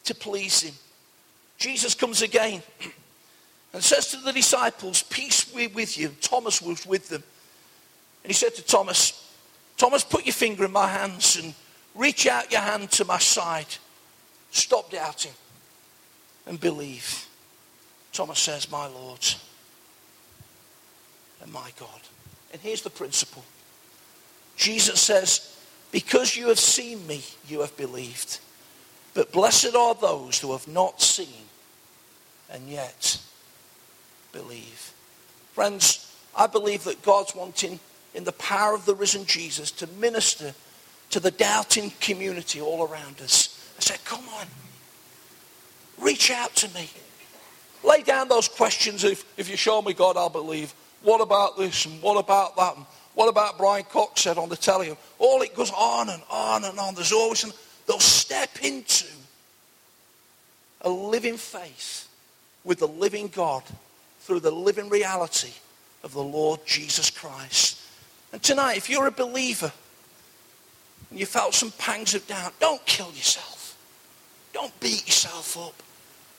to 0.06 0.16
please 0.16 0.62
Him. 0.62 0.74
Jesus 1.58 1.96
comes 1.96 2.22
again 2.22 2.62
and 3.74 3.84
says 3.84 4.08
to 4.12 4.18
the 4.18 4.34
disciples, 4.34 5.04
Peace 5.04 5.46
be 5.46 5.68
with 5.68 5.98
you. 5.98 6.10
Thomas 6.22 6.62
was 6.62 6.86
with 6.86 7.10
them. 7.10 7.24
And 8.24 8.32
he 8.32 8.34
said 8.34 8.56
to 8.56 8.64
Thomas, 8.64 9.22
Thomas, 9.78 10.04
put 10.04 10.26
your 10.26 10.34
finger 10.34 10.66
in 10.66 10.72
my 10.72 10.88
hands 10.88 11.36
and 11.36 11.54
reach 11.94 12.28
out 12.28 12.52
your 12.52 12.62
hand 12.62 12.92
to 12.92 13.06
my 13.06 13.20
side. 13.20 13.68
Stop 14.52 14.92
doubting 14.92 15.34
and 16.46 16.60
believe. 16.60 17.28
Thomas 18.14 18.40
says, 18.40 18.72
My 18.72 18.88
Lord 18.88 19.26
and 21.42 21.52
my 21.52 21.72
God. 21.80 22.02
And 22.54 22.62
here's 22.62 22.82
the 22.82 22.90
principle 22.90 23.44
Jesus 24.58 25.02
says, 25.02 25.55
Because 25.92 26.36
you 26.36 26.50
have 26.50 26.60
seen 26.60 27.06
me, 27.08 27.24
you 27.48 27.62
have 27.62 27.76
believed. 27.78 28.40
But 29.14 29.32
blessed 29.32 29.76
are 29.76 29.96
those 29.96 30.40
who 30.40 30.52
have 30.52 30.68
not 30.68 31.02
seen 31.02 31.46
and 32.52 32.68
yet 32.68 33.20
believe. 34.32 34.94
Friends, 35.54 36.14
I 36.36 36.48
believe 36.48 36.84
that 36.84 37.02
God's 37.02 37.34
wanting, 37.34 37.80
in 38.14 38.26
the 38.26 38.34
power 38.34 38.74
of 38.74 38.86
the 38.86 38.96
risen 38.96 39.26
Jesus, 39.26 39.72
to 39.72 39.88
minister 39.88 40.54
to 41.12 41.20
the 41.20 41.32
doubting 41.32 41.92
community 42.02 42.60
all 42.60 42.88
around 42.88 43.22
us. 43.22 43.74
I 43.78 43.82
said, 43.82 44.04
Come 44.06 44.28
on, 44.38 44.48
reach 45.98 46.32
out 46.32 46.54
to 46.56 46.74
me. 46.76 46.90
Lay 47.84 48.02
down 48.02 48.28
those 48.28 48.48
questions. 48.48 49.04
If, 49.04 49.24
if 49.38 49.50
you 49.50 49.56
show 49.56 49.82
me 49.82 49.94
God, 49.94 50.18
I'll 50.18 50.30
believe. 50.30 50.74
What 51.04 51.22
about 51.22 51.58
this 51.58 51.86
and 51.86 52.02
what 52.02 52.18
about 52.18 52.56
that? 52.58 52.76
What 53.16 53.30
about 53.30 53.58
Brian 53.58 53.86
Cox 53.86 54.22
said 54.22 54.38
on 54.38 54.50
the 54.50 54.58
telly? 54.58 54.96
All 55.20 55.42
it 55.42 55.56
goes 55.56 55.72
on 55.72 56.10
and 56.10 56.22
on 56.30 56.66
and 56.66 56.78
on. 56.78 56.96
There's 56.96 57.14
always, 57.14 57.44
an, 57.46 57.52
they'll 57.88 58.00
step 58.00 58.50
into 58.62 59.08
a 60.82 60.90
living 60.90 61.38
faith 61.38 62.08
with 62.64 62.80
the 62.80 62.88
living 62.88 63.30
God 63.30 63.64
through 64.20 64.42
the 64.42 64.52
living 64.52 64.90
reality 64.90 65.54
of 66.04 66.14
the 66.14 66.24
Lord 66.24 66.60
Jesus 66.66 67.10
Christ. 67.10 67.82
And 68.34 68.44
tonight, 68.44 68.78
if 68.78 68.90
you're 68.90 69.08
a 69.08 69.12
believer 69.12 69.72
and 71.10 71.20
you 71.20 71.26
felt 71.26 71.54
some 71.54 71.72
pangs 71.72 72.14
of 72.14 72.28
doubt, 72.28 72.54
don't 72.60 72.86
kill 72.86 73.08
yourself. 73.08 73.78
Don't 74.52 74.78
beat 74.80 75.06
yourself 75.06 75.58
up. 75.58 75.74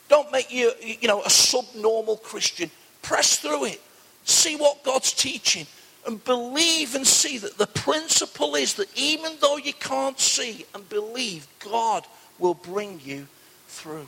Don't 0.09 0.31
make 0.31 0.53
you, 0.53 0.71
you 0.81 1.07
know, 1.07 1.23
a 1.23 1.29
subnormal 1.29 2.17
Christian. 2.17 2.69
Press 3.01 3.37
through 3.37 3.65
it. 3.65 3.81
See 4.25 4.55
what 4.55 4.83
God's 4.83 5.11
teaching. 5.11 5.65
And 6.07 6.23
believe 6.23 6.95
and 6.95 7.05
see 7.05 7.37
that 7.37 7.57
the 7.57 7.67
principle 7.67 8.55
is 8.55 8.75
that 8.75 8.87
even 8.97 9.33
though 9.41 9.57
you 9.57 9.73
can't 9.73 10.17
see 10.17 10.65
and 10.73 10.87
believe, 10.87 11.45
God 11.59 12.07
will 12.39 12.53
bring 12.53 13.01
you 13.03 13.27
through. 13.67 14.07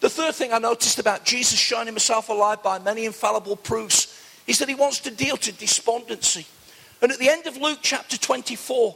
The 0.00 0.08
third 0.08 0.34
thing 0.36 0.52
I 0.52 0.58
noticed 0.58 1.00
about 1.00 1.24
Jesus 1.24 1.58
showing 1.58 1.86
himself 1.86 2.28
alive 2.28 2.62
by 2.62 2.78
many 2.78 3.06
infallible 3.06 3.56
proofs 3.56 4.22
is 4.46 4.58
that 4.58 4.68
he 4.68 4.74
wants 4.74 5.00
to 5.00 5.10
deal 5.10 5.36
to 5.38 5.52
despondency. 5.52 6.46
And 7.02 7.10
at 7.10 7.18
the 7.18 7.28
end 7.28 7.46
of 7.46 7.56
Luke 7.56 7.80
chapter 7.82 8.16
24, 8.16 8.94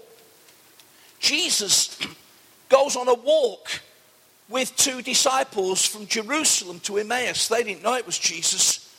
Jesus 1.19 1.99
goes 2.69 2.95
on 2.95 3.09
a 3.09 3.15
walk 3.15 3.81
with 4.49 4.77
two 4.77 5.03
disciples 5.03 5.85
from 5.85 6.07
Jerusalem 6.07 6.81
to 6.81 6.99
Emmaus. 6.99 7.49
They 7.49 7.63
didn't 7.63 7.83
know 7.83 7.95
it 7.95 8.07
was 8.07 8.19
Jesus, 8.19 8.95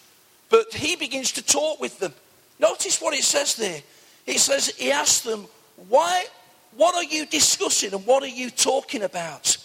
but 0.49 0.73
he 0.73 0.95
begins 0.95 1.31
to 1.33 1.41
talk 1.41 1.79
with 1.79 1.99
them. 1.99 2.13
Notice 2.59 3.01
what 3.01 3.13
it 3.13 3.23
says 3.23 3.55
there. 3.55 3.81
It 4.25 4.39
says, 4.39 4.67
He 4.77 4.91
asked 4.91 5.23
them, 5.23 5.47
Why, 5.87 6.25
what 6.75 6.95
are 6.95 7.03
you 7.03 7.25
discussing 7.25 7.93
and 7.93 8.05
what 8.05 8.21
are 8.23 8.27
you 8.27 8.49
talking 8.49 9.03
about? 9.03 9.57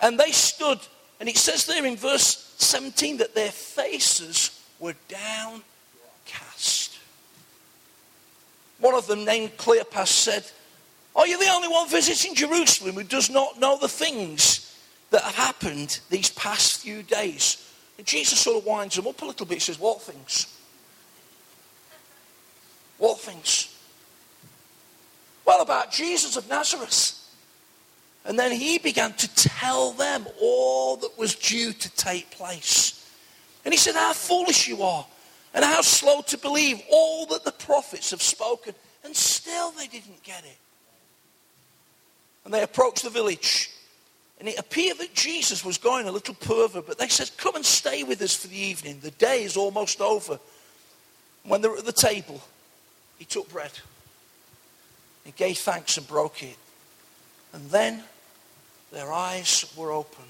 And 0.00 0.18
they 0.18 0.30
stood, 0.30 0.78
and 1.18 1.28
it 1.28 1.36
says 1.36 1.66
there 1.66 1.84
in 1.84 1.96
verse 1.96 2.54
17 2.58 3.18
that 3.18 3.34
their 3.34 3.50
faces 3.50 4.62
were 4.78 4.94
downcast. 5.08 5.62
one 8.78 8.94
of 8.94 9.06
them 9.06 9.24
named 9.24 9.56
Cleopas 9.56 10.08
said, 10.08 10.44
Are 11.14 11.26
you 11.26 11.38
the 11.38 11.50
only 11.50 11.68
one 11.68 11.88
visiting 11.88 12.34
Jerusalem 12.34 12.94
who 12.94 13.04
does 13.04 13.30
not 13.30 13.58
know 13.58 13.78
the 13.78 13.88
things 13.88 14.78
that 15.10 15.22
have 15.22 15.34
happened 15.34 16.00
these 16.10 16.30
past 16.30 16.82
few 16.82 17.02
days? 17.02 17.62
And 17.96 18.06
Jesus 18.06 18.38
sort 18.40 18.58
of 18.58 18.66
winds 18.66 18.96
them 18.96 19.06
up 19.06 19.22
a 19.22 19.24
little 19.24 19.46
bit. 19.46 19.54
He 19.54 19.60
says, 19.60 19.78
What 19.78 20.02
things? 20.02 20.55
What 22.98 23.20
things? 23.20 23.74
Well, 25.44 25.62
about 25.62 25.92
Jesus 25.92 26.36
of 26.36 26.48
Nazareth. 26.48 27.22
And 28.24 28.36
then 28.38 28.50
he 28.50 28.78
began 28.78 29.12
to 29.14 29.34
tell 29.36 29.92
them 29.92 30.26
all 30.40 30.96
that 30.96 31.16
was 31.16 31.36
due 31.36 31.72
to 31.72 31.90
take 31.96 32.30
place. 32.32 33.08
And 33.64 33.72
he 33.72 33.78
said, 33.78 33.94
How 33.94 34.12
foolish 34.12 34.66
you 34.66 34.82
are, 34.82 35.06
and 35.54 35.64
how 35.64 35.80
slow 35.82 36.22
to 36.22 36.38
believe 36.38 36.82
all 36.90 37.26
that 37.26 37.44
the 37.44 37.52
prophets 37.52 38.10
have 38.10 38.22
spoken. 38.22 38.74
And 39.04 39.14
still 39.14 39.70
they 39.72 39.86
didn't 39.86 40.22
get 40.24 40.44
it. 40.44 40.58
And 42.44 42.52
they 42.52 42.62
approached 42.62 43.04
the 43.04 43.10
village. 43.10 43.70
And 44.38 44.48
it 44.48 44.58
appeared 44.58 44.98
that 44.98 45.14
Jesus 45.14 45.64
was 45.64 45.78
going 45.78 46.08
a 46.08 46.12
little 46.12 46.34
further, 46.34 46.82
but 46.82 46.98
they 46.98 47.08
said, 47.08 47.30
Come 47.36 47.54
and 47.54 47.64
stay 47.64 48.02
with 48.02 48.20
us 48.20 48.34
for 48.34 48.48
the 48.48 48.58
evening. 48.58 48.98
The 49.00 49.12
day 49.12 49.44
is 49.44 49.56
almost 49.56 50.00
over. 50.00 50.40
When 51.44 51.60
they 51.60 51.68
were 51.68 51.78
at 51.78 51.84
the 51.84 51.92
table, 51.92 52.42
he 53.18 53.24
took 53.24 53.50
bread. 53.50 53.72
He 55.24 55.32
gave 55.32 55.58
thanks 55.58 55.96
and 55.96 56.06
broke 56.06 56.42
it. 56.42 56.56
And 57.52 57.70
then 57.70 58.02
their 58.92 59.12
eyes 59.12 59.72
were 59.76 59.92
opened. 59.92 60.26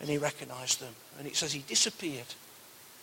And 0.00 0.08
he 0.08 0.18
recognized 0.18 0.80
them. 0.80 0.94
And 1.18 1.26
it 1.26 1.36
says 1.36 1.52
he 1.52 1.60
disappeared 1.60 2.26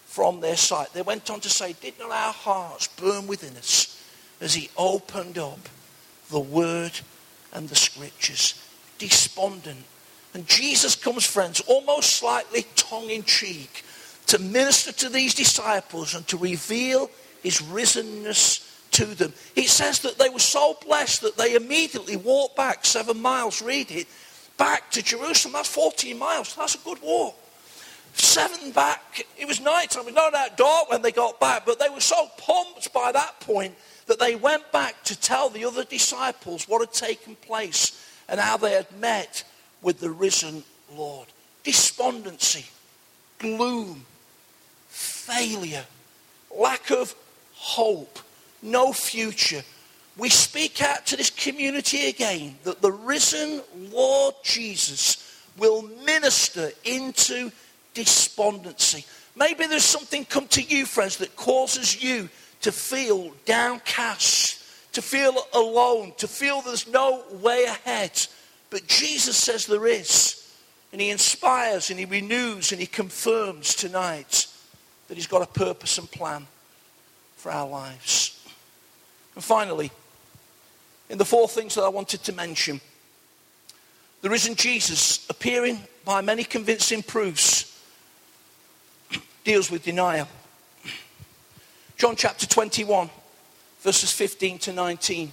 from 0.06 0.40
their 0.40 0.56
sight. 0.56 0.94
They 0.94 1.02
went 1.02 1.30
on 1.30 1.42
to 1.42 1.50
say, 1.50 1.74
Did 1.74 2.00
not 2.00 2.12
our 2.12 2.34
hearts 2.34 2.88
burn 2.88 3.28
within 3.28 3.58
us 3.58 4.02
as 4.40 4.54
he 4.54 4.70
opened 4.78 5.38
up 5.38 5.60
the 6.32 6.40
word 6.40 7.00
and 7.54 7.68
the 7.70 7.76
scriptures? 7.76 8.64
Despondent. 8.98 9.84
And 10.34 10.48
Jesus 10.48 10.96
comes, 10.96 11.26
friends, 11.26 11.62
almost 11.62 12.14
slightly 12.14 12.66
tongue 12.76 13.10
in 13.10 13.24
cheek 13.24 13.84
to 14.28 14.40
minister 14.40 14.92
to 14.92 15.10
these 15.10 15.34
disciples 15.34 16.14
and 16.14 16.28
to 16.28 16.38
reveal 16.38 17.10
his 17.44 17.62
risenness 17.62 18.64
to 18.92 19.06
them. 19.06 19.34
It 19.56 19.70
says 19.70 20.00
that 20.00 20.18
they 20.18 20.30
were 20.30 20.40
so 20.40 20.78
blessed 20.86 21.22
that 21.22 21.38
they 21.38 21.56
immediately 21.56 22.16
walked 22.16 22.56
back 22.56 22.86
seven 22.86 23.22
miles, 23.22 23.62
read 23.62 23.92
it, 23.92 24.08
back 24.58 24.92
to 24.92 25.04
Jerusalem. 25.04 25.54
That's 25.54 25.70
14 25.70 26.18
miles. 26.18 26.56
That's 26.56 26.76
a 26.76 26.80
good 26.80 27.02
walk. 27.02 27.36
Seven 28.14 28.72
back. 28.72 29.26
It 29.38 29.48
was 29.48 29.62
night 29.62 29.92
time. 29.92 30.04
It 30.04 30.08
was 30.08 30.16
not 30.16 30.34
that 30.34 30.58
dark 30.58 30.90
when 30.90 31.04
they 31.04 31.12
got 31.12 31.40
back, 31.40 31.66
but 31.66 31.80
they 31.80 31.90
were 31.90 32.02
so 32.02 32.28
pumped 32.38 32.92
by 32.92 33.12
that 33.12 33.40
point 33.42 33.76
that 34.08 34.20
they 34.20 34.36
went 34.36 34.72
back 34.72 35.04
to 35.04 35.20
tell 35.20 35.50
the 35.50 35.66
other 35.66 35.84
disciples 35.84 36.68
what 36.68 36.82
had 36.82 36.94
taken 36.94 37.36
place 37.36 38.04
and 38.28 38.40
how 38.40 38.58
they 38.58 38.72
had 38.72 38.92
met 39.00 39.44
with 39.82 40.00
the 40.00 40.10
risen 40.10 40.64
Lord. 40.96 41.28
Despondency, 41.64 42.66
gloom, 43.38 44.06
failure, 44.88 45.86
lack 46.58 46.90
of 46.90 47.14
hope, 47.68 48.20
no 48.62 48.94
future. 48.94 49.62
We 50.18 50.30
speak 50.30 50.82
out 50.82 51.06
to 51.08 51.18
this 51.18 51.30
community 51.30 52.08
again 52.08 52.58
that 52.64 52.82
the 52.82 52.94
risen 52.94 53.62
Lord 53.92 54.36
Jesus 54.42 55.18
will 55.58 55.82
minister 56.06 56.72
into 56.86 57.52
despondency. 57.94 59.06
Maybe 59.36 59.68
there's 59.68 59.84
something 59.84 60.24
come 60.24 60.48
to 60.50 60.62
you, 60.62 60.86
friends, 60.86 61.18
that 61.18 61.36
causes 61.36 62.02
you 62.02 62.30
to 62.62 62.72
feel 62.72 63.32
downcast, 63.46 64.64
to 64.94 65.02
feel 65.02 65.36
alone, 65.54 66.14
to 66.20 66.28
feel 66.28 66.62
there's 66.62 66.88
no 66.88 67.24
way 67.42 67.66
ahead. 67.66 68.26
But 68.70 68.88
Jesus 68.88 69.36
says 69.36 69.66
there 69.66 69.88
is. 69.88 70.42
And 70.94 71.02
he 71.02 71.10
inspires 71.10 71.90
and 71.90 72.00
he 72.00 72.06
renews 72.06 72.72
and 72.72 72.80
he 72.80 72.88
confirms 72.88 73.76
tonight 73.76 74.48
that 75.10 75.16
he's 75.16 75.28
got 75.28 75.42
a 75.42 75.60
purpose 75.60 75.98
and 75.98 76.10
plan 76.10 76.48
for 77.38 77.52
our 77.52 77.68
lives. 77.68 78.46
And 79.36 79.44
finally, 79.44 79.92
in 81.10 81.18
the 81.18 81.26
four 81.26 81.48
things 81.48 81.76
that 81.76 81.84
I 81.84 81.90
wanted 81.90 82.24
to 82.24 82.34
mention, 82.34 82.82
the 84.22 84.30
risen 84.30 84.56
Jesus 84.56 85.30
appearing 85.30 85.80
by 86.04 86.22
many 86.22 86.44
convincing 86.44 87.04
proofs 87.04 87.82
deals 89.44 89.72
with 89.72 89.84
denial. 89.84 90.28
John 91.98 92.16
chapter 92.16 92.46
21, 92.46 93.10
verses 93.82 94.12
15 94.12 94.60
to 94.60 94.74
19. 94.74 95.32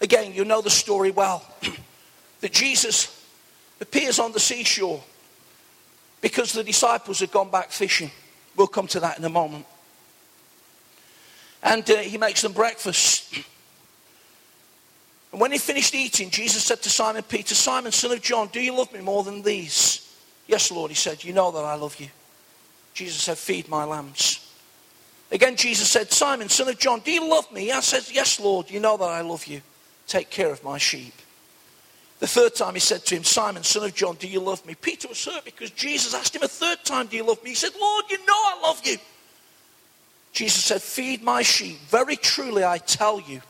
Again, 0.00 0.32
you 0.32 0.44
know 0.44 0.62
the 0.62 0.70
story 0.70 1.10
well. 1.10 1.44
that 2.40 2.52
Jesus 2.52 3.24
appears 3.80 4.18
on 4.18 4.32
the 4.32 4.40
seashore 4.40 5.02
because 6.20 6.52
the 6.52 6.64
disciples 6.64 7.20
had 7.20 7.30
gone 7.30 7.50
back 7.50 7.70
fishing. 7.70 8.10
We'll 8.56 8.66
come 8.66 8.86
to 8.88 9.00
that 9.00 9.18
in 9.18 9.24
a 9.24 9.30
moment. 9.30 9.66
And 11.62 11.88
uh, 11.90 11.96
he 11.96 12.18
makes 12.18 12.42
them 12.42 12.52
breakfast. 12.52 13.34
And 15.32 15.40
when 15.40 15.52
he 15.52 15.58
finished 15.58 15.94
eating, 15.94 16.30
Jesus 16.30 16.64
said 16.64 16.82
to 16.82 16.90
Simon 16.90 17.22
Peter, 17.22 17.54
Simon, 17.54 17.92
son 17.92 18.12
of 18.12 18.22
John, 18.22 18.48
do 18.48 18.60
you 18.60 18.74
love 18.74 18.92
me 18.92 19.00
more 19.00 19.22
than 19.22 19.42
these? 19.42 20.06
Yes, 20.46 20.70
Lord, 20.72 20.90
he 20.90 20.96
said, 20.96 21.22
You 21.22 21.32
know 21.32 21.50
that 21.52 21.64
I 21.64 21.74
love 21.74 22.00
you. 22.00 22.08
Jesus 22.94 23.22
said, 23.22 23.38
Feed 23.38 23.68
my 23.68 23.84
lambs. 23.84 24.46
Again, 25.30 25.54
Jesus 25.54 25.88
said, 25.88 26.10
Simon, 26.10 26.48
son 26.48 26.68
of 26.68 26.78
John, 26.78 27.00
do 27.00 27.12
you 27.12 27.28
love 27.28 27.52
me? 27.52 27.70
I 27.70 27.80
said, 27.80 28.12
Yes, 28.12 28.40
Lord, 28.40 28.68
you 28.70 28.80
know 28.80 28.96
that 28.96 29.04
I 29.04 29.20
love 29.20 29.46
you. 29.46 29.62
Take 30.08 30.30
care 30.30 30.50
of 30.50 30.64
my 30.64 30.76
sheep. 30.78 31.14
The 32.18 32.26
third 32.26 32.54
time 32.54 32.74
he 32.74 32.80
said 32.80 33.06
to 33.06 33.16
him, 33.16 33.24
Simon, 33.24 33.62
son 33.62 33.84
of 33.84 33.94
John, 33.94 34.16
do 34.16 34.26
you 34.26 34.40
love 34.40 34.66
me? 34.66 34.74
Peter 34.74 35.08
was 35.08 35.24
hurt 35.24 35.44
because 35.44 35.70
Jesus 35.70 36.14
asked 36.14 36.34
him 36.34 36.42
a 36.42 36.48
third 36.48 36.84
time, 36.84 37.06
Do 37.06 37.16
you 37.16 37.24
love 37.24 37.42
me? 37.44 37.50
He 37.50 37.56
said, 37.56 37.70
Lord, 37.80 38.04
you 38.10 38.18
know 38.18 38.34
I 38.34 38.60
love 38.62 38.80
you. 38.84 38.98
Jesus 40.32 40.64
said, 40.64 40.82
Feed 40.82 41.22
my 41.22 41.42
sheep. 41.42 41.78
Very 41.88 42.16
truly, 42.16 42.64
I 42.64 42.78
tell 42.78 43.20
you, 43.20 43.42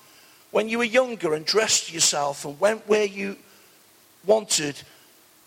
when 0.51 0.69
you 0.69 0.79
were 0.79 0.85
younger 0.85 1.35
and 1.35 1.45
dressed 1.45 1.93
yourself 1.93 2.45
and 2.45 2.59
went 2.59 2.89
where 2.89 3.05
you 3.05 3.37
wanted, 4.27 4.81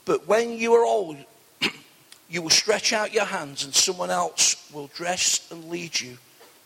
but 0.06 0.28
when 0.28 0.54
you 0.54 0.74
are 0.74 0.86
old, 0.86 1.18
you 2.30 2.42
will 2.42 2.50
stretch 2.50 2.94
out 2.94 3.14
your 3.14 3.26
hands 3.26 3.64
and 3.64 3.74
someone 3.74 4.10
else 4.10 4.72
will 4.74 4.88
dress 4.88 5.52
and 5.52 5.70
lead 5.70 6.00
you 6.00 6.18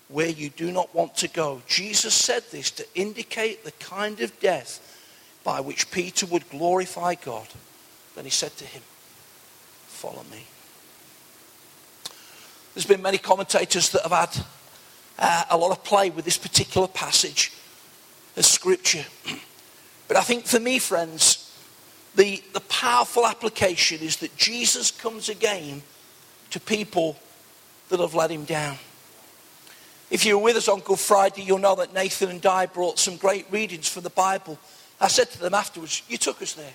where 0.10 0.30
you 0.30 0.50
do 0.50 0.72
not 0.72 0.94
want 0.96 1.16
to 1.18 1.28
go. 1.28 1.62
Jesus 1.68 2.14
said 2.14 2.44
this 2.52 2.72
to 2.72 2.86
indicate 2.96 3.64
the 3.64 3.72
kind 3.74 4.22
of 4.22 4.40
death 4.40 4.84
by 5.44 5.60
which 5.60 5.92
Peter 5.92 6.26
would 6.28 6.50
glorify 6.50 7.16
God. 7.16 7.48
Then 8.16 8.26
he 8.26 8.32
said 8.32 8.56
to 8.58 8.66
him, 8.66 8.82
Follow 9.88 10.24
me. 10.32 10.44
There's 12.74 12.86
been 12.86 13.02
many 13.02 13.18
commentators 13.18 13.90
that 13.90 14.04
have 14.04 14.12
had 14.12 14.46
uh, 15.20 15.44
a 15.50 15.58
lot 15.58 15.72
of 15.72 15.84
play 15.84 16.10
with 16.10 16.26
this 16.26 16.38
particular 16.38 16.88
passage 16.88 17.52
of 18.36 18.46
Scripture. 18.46 19.06
But 20.08 20.16
I 20.16 20.22
think 20.22 20.46
for 20.46 20.62
me, 20.62 20.80
friends, 20.80 21.54
the, 22.16 22.42
the 22.54 22.62
powerful 22.62 23.28
application 23.28 24.00
is 24.00 24.16
that 24.18 24.38
Jesus 24.38 24.90
comes 24.90 25.28
again 25.28 25.84
to 26.52 26.62
people 26.62 27.18
that 27.90 28.00
have 28.00 28.16
let 28.16 28.32
him 28.32 28.46
down. 28.46 28.78
If 30.10 30.26
you 30.26 30.38
were 30.38 30.44
with 30.46 30.56
us 30.56 30.70
on 30.70 30.80
Good 30.80 31.00
Friday, 31.00 31.42
you'll 31.44 31.58
know 31.58 31.76
that 31.76 31.94
Nathan 31.94 32.30
and 32.30 32.42
Di 32.42 32.68
brought 32.68 32.98
some 32.98 33.18
great 33.18 33.46
readings 33.52 33.90
from 33.90 34.04
the 34.04 34.10
Bible. 34.10 34.58
I 35.02 35.10
said 35.10 35.30
to 35.32 35.40
them 35.40 35.54
afterwards, 35.54 36.02
You 36.08 36.18
took 36.18 36.42
us 36.42 36.54
there. 36.54 36.74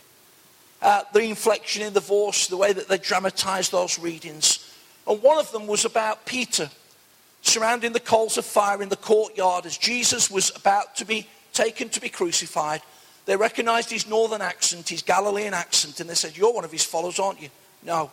Uh, 0.82 1.02
the 1.12 1.22
inflection 1.22 1.82
in 1.82 1.94
the 1.94 2.00
voice, 2.00 2.48
the 2.48 2.56
way 2.56 2.72
that 2.72 2.88
they 2.88 2.98
dramatized 2.98 3.72
those 3.72 3.98
readings. 3.98 4.70
And 5.06 5.22
one 5.22 5.38
of 5.38 5.50
them 5.52 5.66
was 5.66 5.84
about 5.84 6.26
Peter 6.26 6.68
surrounding 7.42 7.92
the 7.92 8.00
coals 8.00 8.38
of 8.38 8.44
fire 8.44 8.82
in 8.82 8.88
the 8.88 8.96
courtyard 8.96 9.66
as 9.66 9.76
Jesus 9.76 10.30
was 10.30 10.50
about 10.56 10.96
to 10.96 11.04
be 11.04 11.26
taken 11.52 11.88
to 11.90 12.00
be 12.00 12.08
crucified. 12.08 12.80
They 13.26 13.36
recognized 13.36 13.90
his 13.90 14.08
northern 14.08 14.40
accent, 14.40 14.88
his 14.88 15.02
Galilean 15.02 15.54
accent, 15.54 16.00
and 16.00 16.08
they 16.08 16.14
said, 16.14 16.36
You're 16.36 16.54
one 16.54 16.64
of 16.64 16.72
his 16.72 16.84
followers, 16.84 17.18
aren't 17.18 17.42
you? 17.42 17.50
No. 17.84 18.10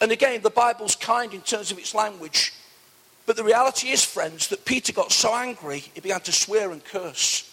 And 0.00 0.12
again, 0.12 0.42
the 0.42 0.50
Bible's 0.50 0.94
kind 0.94 1.32
in 1.32 1.40
terms 1.40 1.70
of 1.70 1.78
its 1.78 1.94
language. 1.94 2.52
But 3.24 3.36
the 3.36 3.44
reality 3.44 3.88
is, 3.88 4.04
friends, 4.04 4.48
that 4.48 4.64
Peter 4.64 4.92
got 4.92 5.10
so 5.10 5.34
angry, 5.34 5.78
he 5.78 6.00
began 6.00 6.20
to 6.20 6.32
swear 6.32 6.70
and 6.70 6.84
curse 6.84 7.52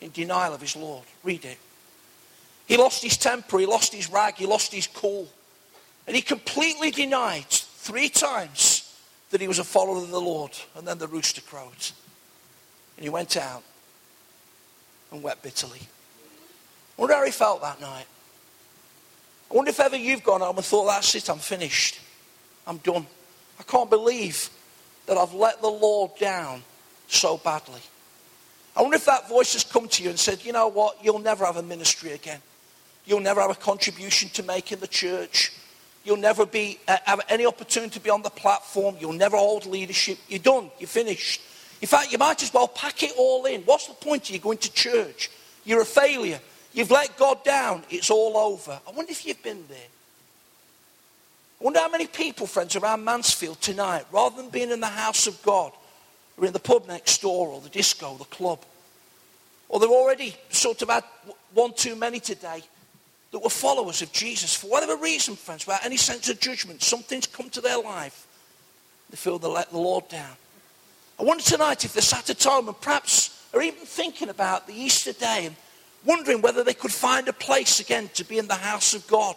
in 0.00 0.10
denial 0.10 0.52
of 0.52 0.60
his 0.60 0.76
Lord. 0.76 1.04
Read 1.22 1.44
it. 1.44 1.58
He 2.66 2.76
lost 2.76 3.02
his 3.02 3.16
temper, 3.16 3.58
he 3.58 3.66
lost 3.66 3.94
his 3.94 4.10
rag, 4.10 4.34
he 4.36 4.46
lost 4.46 4.72
his 4.72 4.86
cool. 4.86 5.28
And 6.06 6.16
he 6.16 6.22
completely 6.22 6.90
denied 6.90 7.48
three 7.48 8.08
times 8.08 8.73
that 9.34 9.40
he 9.40 9.48
was 9.48 9.58
a 9.58 9.64
follower 9.64 9.96
of 9.96 10.12
the 10.12 10.20
Lord. 10.20 10.52
And 10.76 10.86
then 10.86 10.98
the 10.98 11.08
rooster 11.08 11.40
crowed. 11.40 11.72
And 12.96 13.02
he 13.02 13.08
went 13.08 13.36
out 13.36 13.64
and 15.10 15.24
wept 15.24 15.42
bitterly. 15.42 15.80
I 15.80 17.00
wonder 17.00 17.16
how 17.16 17.24
he 17.24 17.32
felt 17.32 17.60
that 17.62 17.80
night. 17.80 18.06
I 19.50 19.54
wonder 19.54 19.70
if 19.70 19.80
ever 19.80 19.96
you've 19.96 20.22
gone 20.22 20.40
home 20.40 20.56
and 20.56 20.64
thought, 20.64 20.86
that's 20.86 21.16
it, 21.16 21.28
I'm 21.28 21.40
finished. 21.40 21.98
I'm 22.64 22.76
done. 22.76 23.08
I 23.58 23.64
can't 23.64 23.90
believe 23.90 24.50
that 25.06 25.18
I've 25.18 25.34
let 25.34 25.60
the 25.60 25.66
Lord 25.66 26.12
down 26.20 26.62
so 27.08 27.36
badly. 27.36 27.80
I 28.76 28.82
wonder 28.82 28.94
if 28.94 29.06
that 29.06 29.28
voice 29.28 29.54
has 29.54 29.64
come 29.64 29.88
to 29.88 30.02
you 30.04 30.10
and 30.10 30.18
said, 30.18 30.44
you 30.44 30.52
know 30.52 30.68
what, 30.68 31.04
you'll 31.04 31.18
never 31.18 31.44
have 31.44 31.56
a 31.56 31.62
ministry 31.64 32.12
again. 32.12 32.40
You'll 33.04 33.18
never 33.18 33.40
have 33.40 33.50
a 33.50 33.56
contribution 33.56 34.28
to 34.34 34.44
make 34.44 34.70
in 34.70 34.78
the 34.78 34.86
church. 34.86 35.50
You'll 36.04 36.18
never 36.18 36.44
be, 36.44 36.78
uh, 36.86 36.98
have 37.04 37.20
any 37.28 37.46
opportunity 37.46 37.94
to 37.94 38.00
be 38.00 38.10
on 38.10 38.22
the 38.22 38.30
platform. 38.30 38.96
You'll 39.00 39.12
never 39.12 39.36
hold 39.36 39.64
leadership. 39.64 40.18
You're 40.28 40.38
done. 40.38 40.70
You're 40.78 40.88
finished. 40.88 41.40
In 41.80 41.88
fact, 41.88 42.12
you 42.12 42.18
might 42.18 42.42
as 42.42 42.52
well 42.52 42.68
pack 42.68 43.02
it 43.02 43.12
all 43.16 43.46
in. 43.46 43.62
What's 43.62 43.86
the 43.86 43.94
point 43.94 44.28
of 44.28 44.34
you 44.34 44.38
going 44.38 44.58
to 44.58 44.72
church? 44.72 45.30
You're 45.64 45.82
a 45.82 45.86
failure. 45.86 46.40
You've 46.72 46.90
let 46.90 47.16
God 47.16 47.42
down. 47.44 47.84
It's 47.88 48.10
all 48.10 48.36
over. 48.36 48.80
I 48.86 48.90
wonder 48.90 49.12
if 49.12 49.24
you've 49.24 49.42
been 49.42 49.64
there. 49.68 49.78
I 51.60 51.64
wonder 51.64 51.80
how 51.80 51.88
many 51.88 52.06
people, 52.06 52.46
friends, 52.46 52.76
around 52.76 53.04
Mansfield 53.04 53.60
tonight, 53.62 54.04
rather 54.12 54.36
than 54.36 54.50
being 54.50 54.70
in 54.70 54.80
the 54.80 54.86
house 54.86 55.26
of 55.26 55.40
God, 55.42 55.72
are 56.38 56.44
in 56.44 56.52
the 56.52 56.58
pub 56.58 56.86
next 56.86 57.22
door 57.22 57.48
or 57.48 57.60
the 57.60 57.68
disco, 57.70 58.16
the 58.16 58.24
club. 58.24 58.60
Or 59.68 59.80
they've 59.80 59.88
already 59.88 60.34
sort 60.50 60.82
of 60.82 60.90
had 60.90 61.04
one 61.54 61.72
too 61.72 61.96
many 61.96 62.20
today 62.20 62.62
that 63.34 63.42
were 63.42 63.50
followers 63.50 64.00
of 64.00 64.12
Jesus. 64.12 64.54
For 64.54 64.68
whatever 64.68 64.94
reason, 64.94 65.34
friends, 65.34 65.66
without 65.66 65.84
any 65.84 65.96
sense 65.96 66.28
of 66.28 66.38
judgment, 66.38 66.84
something's 66.84 67.26
come 67.26 67.50
to 67.50 67.60
their 67.60 67.80
life. 67.80 68.28
They 69.10 69.16
feel 69.16 69.40
they 69.40 69.48
let 69.48 69.72
the 69.72 69.78
Lord 69.78 70.08
down. 70.08 70.36
I 71.18 71.24
wonder 71.24 71.42
tonight 71.42 71.84
if 71.84 71.94
they're 71.94 72.00
sat 72.00 72.30
at 72.30 72.44
home 72.44 72.68
and 72.68 72.80
perhaps 72.80 73.44
are 73.52 73.60
even 73.60 73.84
thinking 73.86 74.28
about 74.28 74.68
the 74.68 74.72
Easter 74.72 75.12
day 75.12 75.46
and 75.46 75.56
wondering 76.04 76.42
whether 76.42 76.62
they 76.62 76.74
could 76.74 76.92
find 76.92 77.26
a 77.26 77.32
place 77.32 77.80
again 77.80 78.08
to 78.14 78.22
be 78.22 78.38
in 78.38 78.46
the 78.46 78.54
house 78.54 78.94
of 78.94 79.04
God. 79.08 79.34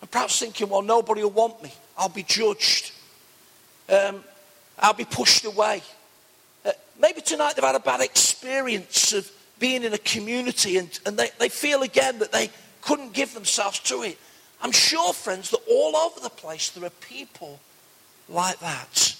And 0.00 0.08
perhaps 0.08 0.38
thinking, 0.38 0.68
well, 0.68 0.82
nobody 0.82 1.24
will 1.24 1.30
want 1.30 1.60
me. 1.60 1.72
I'll 1.96 2.08
be 2.08 2.22
judged. 2.22 2.92
Um, 3.88 4.22
I'll 4.78 4.92
be 4.94 5.04
pushed 5.04 5.44
away. 5.44 5.82
Uh, 6.64 6.70
maybe 7.00 7.22
tonight 7.22 7.56
they've 7.56 7.64
had 7.64 7.74
a 7.74 7.80
bad 7.80 8.02
experience 8.02 9.12
of 9.12 9.28
being 9.58 9.82
in 9.82 9.92
a 9.92 9.98
community 9.98 10.76
and, 10.76 10.96
and 11.06 11.18
they, 11.18 11.30
they 11.40 11.48
feel 11.48 11.82
again 11.82 12.20
that 12.20 12.30
they 12.30 12.50
couldn't 12.88 13.12
give 13.12 13.34
themselves 13.34 13.80
to 13.80 14.02
it. 14.02 14.16
I'm 14.62 14.72
sure, 14.72 15.12
friends, 15.12 15.50
that 15.50 15.60
all 15.68 15.94
over 15.94 16.20
the 16.20 16.30
place 16.30 16.70
there 16.70 16.86
are 16.86 16.90
people 16.90 17.60
like 18.30 18.58
that. 18.60 19.14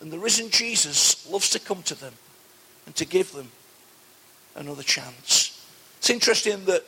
And 0.00 0.10
the 0.10 0.18
risen 0.18 0.48
Jesus 0.48 1.28
loves 1.30 1.50
to 1.50 1.60
come 1.60 1.82
to 1.82 1.94
them 1.94 2.14
and 2.86 2.96
to 2.96 3.04
give 3.04 3.32
them 3.32 3.50
another 4.56 4.82
chance. 4.82 5.62
It's 5.98 6.08
interesting 6.08 6.64
that 6.64 6.82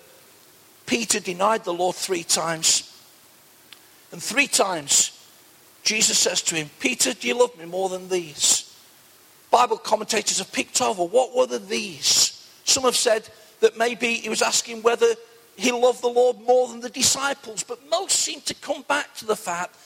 Peter 0.86 1.20
denied 1.20 1.64
the 1.64 1.74
Lord 1.74 1.96
three 1.96 2.24
times. 2.24 2.90
And 4.10 4.22
three 4.22 4.46
times 4.46 5.22
Jesus 5.82 6.18
says 6.18 6.40
to 6.44 6.54
him, 6.54 6.70
Peter, 6.80 7.12
do 7.12 7.28
you 7.28 7.38
love 7.38 7.58
me 7.58 7.66
more 7.66 7.90
than 7.90 8.08
these? 8.08 8.74
Bible 9.50 9.76
commentators 9.76 10.38
have 10.38 10.50
picked 10.50 10.80
over 10.80 11.04
what 11.04 11.36
were 11.36 11.46
the 11.46 11.58
these? 11.58 12.48
Some 12.64 12.84
have 12.84 12.96
said 12.96 13.28
that 13.60 13.76
maybe 13.76 14.14
he 14.14 14.30
was 14.30 14.40
asking 14.40 14.80
whether 14.80 15.14
he 15.60 15.72
loved 15.72 16.02
the 16.02 16.08
Lord 16.08 16.40
more 16.40 16.68
than 16.68 16.80
the 16.80 16.88
disciples, 16.88 17.62
but 17.62 17.78
most 17.90 18.18
seem 18.18 18.40
to 18.42 18.54
come 18.54 18.82
back 18.88 19.14
to 19.16 19.26
the 19.26 19.36
fact 19.36 19.76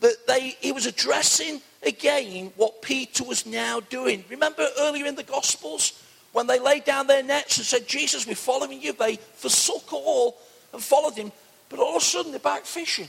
that 0.00 0.26
they, 0.26 0.56
he 0.60 0.72
was 0.72 0.86
addressing 0.86 1.60
again 1.82 2.50
what 2.56 2.80
Peter 2.80 3.24
was 3.24 3.44
now 3.44 3.80
doing. 3.80 4.24
Remember 4.30 4.66
earlier 4.78 5.04
in 5.04 5.16
the 5.16 5.22
Gospels 5.22 6.02
when 6.32 6.46
they 6.46 6.58
laid 6.58 6.84
down 6.84 7.06
their 7.06 7.22
nets 7.22 7.58
and 7.58 7.66
said, 7.66 7.86
Jesus, 7.86 8.26
we're 8.26 8.36
following 8.36 8.80
you. 8.80 8.94
They 8.94 9.16
forsook 9.16 9.92
all 9.92 10.38
and 10.72 10.82
followed 10.82 11.14
him. 11.14 11.30
But 11.68 11.78
all 11.78 11.96
of 11.96 12.02
a 12.02 12.04
sudden 12.04 12.30
they're 12.30 12.40
back 12.40 12.64
fishing. 12.64 13.08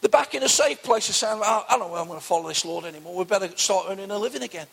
They're 0.00 0.08
back 0.08 0.34
in 0.34 0.42
a 0.42 0.48
safe 0.48 0.82
place 0.82 1.06
and 1.06 1.14
saying, 1.14 1.40
I 1.44 1.64
don't 1.70 1.80
know 1.80 1.88
where 1.88 2.00
I'm 2.00 2.08
going 2.08 2.18
to 2.18 2.24
follow 2.24 2.48
this 2.48 2.64
Lord 2.64 2.84
anymore. 2.84 3.16
We 3.16 3.24
better 3.24 3.48
start 3.56 3.86
earning 3.88 4.10
a 4.10 4.18
living 4.18 4.42
again. 4.42 4.66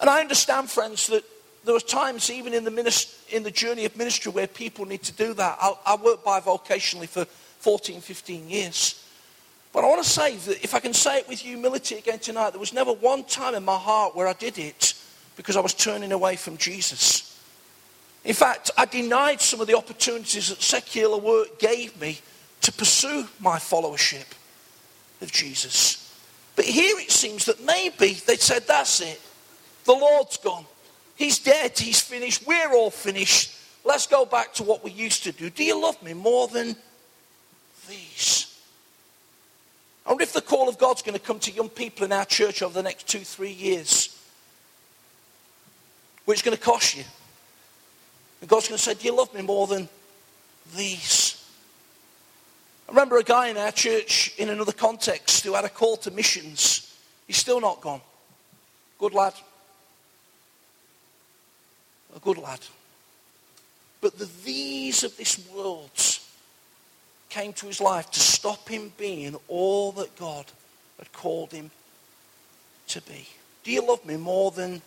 And 0.00 0.08
I 0.08 0.20
understand, 0.20 0.70
friends, 0.70 1.06
that 1.08 1.22
there 1.64 1.76
are 1.76 1.80
times 1.80 2.30
even 2.30 2.54
in 2.54 2.64
the, 2.64 3.06
in 3.30 3.42
the 3.42 3.50
journey 3.50 3.84
of 3.84 3.96
ministry 3.96 4.32
where 4.32 4.46
people 4.46 4.84
need 4.84 5.02
to 5.04 5.12
do 5.12 5.32
that. 5.34 5.58
I, 5.60 5.74
I 5.86 5.96
worked 5.96 6.24
bivocationally 6.24 7.08
for 7.08 7.24
14, 7.24 8.00
15 8.00 8.48
years. 8.48 9.04
But 9.72 9.84
I 9.84 9.88
want 9.88 10.02
to 10.02 10.08
say 10.08 10.36
that 10.36 10.62
if 10.62 10.74
I 10.74 10.80
can 10.80 10.92
say 10.92 11.18
it 11.18 11.28
with 11.28 11.38
humility 11.38 11.96
again 11.96 12.18
tonight, 12.18 12.50
there 12.50 12.60
was 12.60 12.72
never 12.72 12.92
one 12.92 13.24
time 13.24 13.54
in 13.54 13.64
my 13.64 13.76
heart 13.76 14.14
where 14.14 14.26
I 14.26 14.34
did 14.34 14.58
it 14.58 14.94
because 15.36 15.56
I 15.56 15.60
was 15.60 15.72
turning 15.72 16.12
away 16.12 16.36
from 16.36 16.56
Jesus. 16.56 17.28
In 18.24 18.34
fact, 18.34 18.70
I 18.76 18.84
denied 18.84 19.40
some 19.40 19.60
of 19.60 19.66
the 19.66 19.76
opportunities 19.76 20.48
that 20.48 20.62
secular 20.62 21.16
work 21.16 21.58
gave 21.58 21.98
me 22.00 22.20
to 22.60 22.72
pursue 22.72 23.26
my 23.40 23.58
followership 23.58 24.26
of 25.20 25.32
Jesus. 25.32 25.98
But 26.54 26.66
here 26.66 26.98
it 26.98 27.10
seems 27.10 27.46
that 27.46 27.64
maybe 27.64 28.14
they 28.26 28.36
said, 28.36 28.66
That's 28.66 29.00
it. 29.00 29.20
The 29.84 29.92
Lord's 29.92 30.36
gone. 30.36 30.66
He's 31.22 31.38
dead. 31.38 31.78
He's 31.78 32.00
finished. 32.00 32.44
We're 32.48 32.74
all 32.74 32.90
finished. 32.90 33.56
Let's 33.84 34.08
go 34.08 34.24
back 34.24 34.54
to 34.54 34.64
what 34.64 34.82
we 34.82 34.90
used 34.90 35.22
to 35.22 35.30
do. 35.30 35.50
Do 35.50 35.62
you 35.62 35.80
love 35.80 36.02
me 36.02 36.14
more 36.14 36.48
than 36.48 36.74
these? 37.88 38.60
I 40.04 40.08
wonder 40.08 40.24
if 40.24 40.32
the 40.32 40.40
call 40.40 40.68
of 40.68 40.78
God's 40.78 41.00
going 41.00 41.16
to 41.16 41.24
come 41.24 41.38
to 41.38 41.52
young 41.52 41.68
people 41.68 42.04
in 42.04 42.10
our 42.10 42.24
church 42.24 42.60
over 42.60 42.74
the 42.74 42.82
next 42.82 43.06
two, 43.06 43.20
three 43.20 43.52
years. 43.52 44.20
Which 46.24 46.38
is 46.38 46.42
going 46.42 46.56
to 46.56 46.62
cost 46.62 46.96
you. 46.96 47.04
And 48.40 48.50
God's 48.50 48.66
going 48.66 48.78
to 48.78 48.82
say, 48.82 48.94
Do 48.94 49.06
you 49.06 49.16
love 49.16 49.32
me 49.32 49.42
more 49.42 49.68
than 49.68 49.88
these? 50.74 51.40
I 52.88 52.90
remember 52.90 53.18
a 53.18 53.22
guy 53.22 53.46
in 53.46 53.56
our 53.56 53.70
church 53.70 54.34
in 54.38 54.48
another 54.48 54.72
context 54.72 55.44
who 55.44 55.54
had 55.54 55.64
a 55.64 55.68
call 55.68 55.98
to 55.98 56.10
missions. 56.10 56.92
He's 57.28 57.36
still 57.36 57.60
not 57.60 57.80
gone. 57.80 58.00
Good 58.98 59.14
lad. 59.14 59.34
Good 62.22 62.38
lad. 62.38 62.60
But 64.00 64.18
the 64.18 64.28
these 64.44 65.04
of 65.04 65.16
this 65.16 65.44
world 65.54 65.90
came 67.28 67.52
to 67.54 67.66
his 67.66 67.80
life 67.80 68.10
to 68.10 68.20
stop 68.20 68.68
him 68.68 68.92
being 68.98 69.36
all 69.48 69.92
that 69.92 70.14
God 70.16 70.46
had 70.98 71.12
called 71.12 71.52
him 71.52 71.70
to 72.88 73.00
be. 73.02 73.26
Do 73.64 73.72
you 73.72 73.86
love 73.86 74.04
me 74.04 74.16
more 74.16 74.50
than 74.50 74.82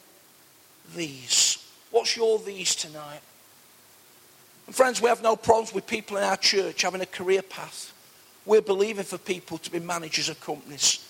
these? 0.95 1.57
What's 1.91 2.15
your 2.15 2.39
these 2.39 2.75
tonight? 2.75 3.21
And 4.67 4.75
friends, 4.75 5.01
we 5.01 5.09
have 5.09 5.23
no 5.23 5.35
problems 5.35 5.73
with 5.73 5.87
people 5.87 6.17
in 6.17 6.23
our 6.23 6.37
church 6.37 6.81
having 6.81 7.01
a 7.01 7.05
career 7.05 7.41
path. 7.41 7.93
We're 8.45 8.61
believing 8.61 9.05
for 9.05 9.17
people 9.17 9.57
to 9.59 9.71
be 9.71 9.79
managers 9.79 10.29
of 10.29 10.39
companies. 10.39 11.07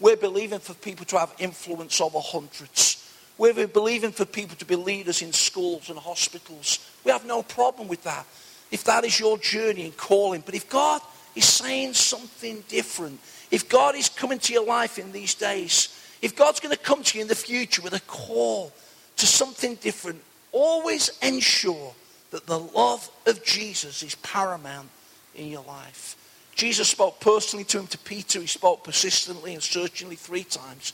We're 0.00 0.16
believing 0.16 0.58
for 0.58 0.74
people 0.74 1.06
to 1.06 1.18
have 1.18 1.34
influence 1.38 2.00
over 2.00 2.18
hundreds. 2.20 3.03
We're 3.36 3.66
believing 3.66 4.12
for 4.12 4.24
people 4.24 4.56
to 4.56 4.64
be 4.64 4.76
leaders 4.76 5.22
in 5.22 5.32
schools 5.32 5.90
and 5.90 5.98
hospitals. 5.98 6.78
We 7.04 7.10
have 7.10 7.26
no 7.26 7.42
problem 7.42 7.88
with 7.88 8.04
that 8.04 8.26
if 8.70 8.84
that 8.84 9.04
is 9.04 9.20
your 9.20 9.38
journey 9.38 9.84
and 9.84 9.96
calling. 9.96 10.42
But 10.44 10.54
if 10.54 10.68
God 10.68 11.00
is 11.34 11.44
saying 11.44 11.94
something 11.94 12.64
different, 12.68 13.20
if 13.50 13.68
God 13.68 13.94
is 13.94 14.08
coming 14.08 14.38
to 14.40 14.52
your 14.52 14.64
life 14.64 14.98
in 14.98 15.12
these 15.12 15.34
days, 15.34 15.88
if 16.22 16.34
God's 16.34 16.60
going 16.60 16.74
to 16.74 16.82
come 16.82 17.02
to 17.02 17.18
you 17.18 17.22
in 17.22 17.28
the 17.28 17.34
future 17.34 17.82
with 17.82 17.92
a 17.92 18.00
call 18.00 18.72
to 19.16 19.26
something 19.26 19.76
different, 19.76 20.22
always 20.52 21.16
ensure 21.22 21.92
that 22.30 22.46
the 22.46 22.58
love 22.58 23.08
of 23.26 23.44
Jesus 23.44 24.02
is 24.02 24.14
paramount 24.16 24.88
in 25.34 25.48
your 25.48 25.64
life. 25.64 26.16
Jesus 26.54 26.88
spoke 26.88 27.20
personally 27.20 27.64
to 27.66 27.80
him, 27.80 27.86
to 27.88 27.98
Peter. 27.98 28.40
He 28.40 28.46
spoke 28.46 28.84
persistently 28.84 29.54
and 29.54 29.62
searchingly 29.62 30.16
three 30.16 30.44
times. 30.44 30.92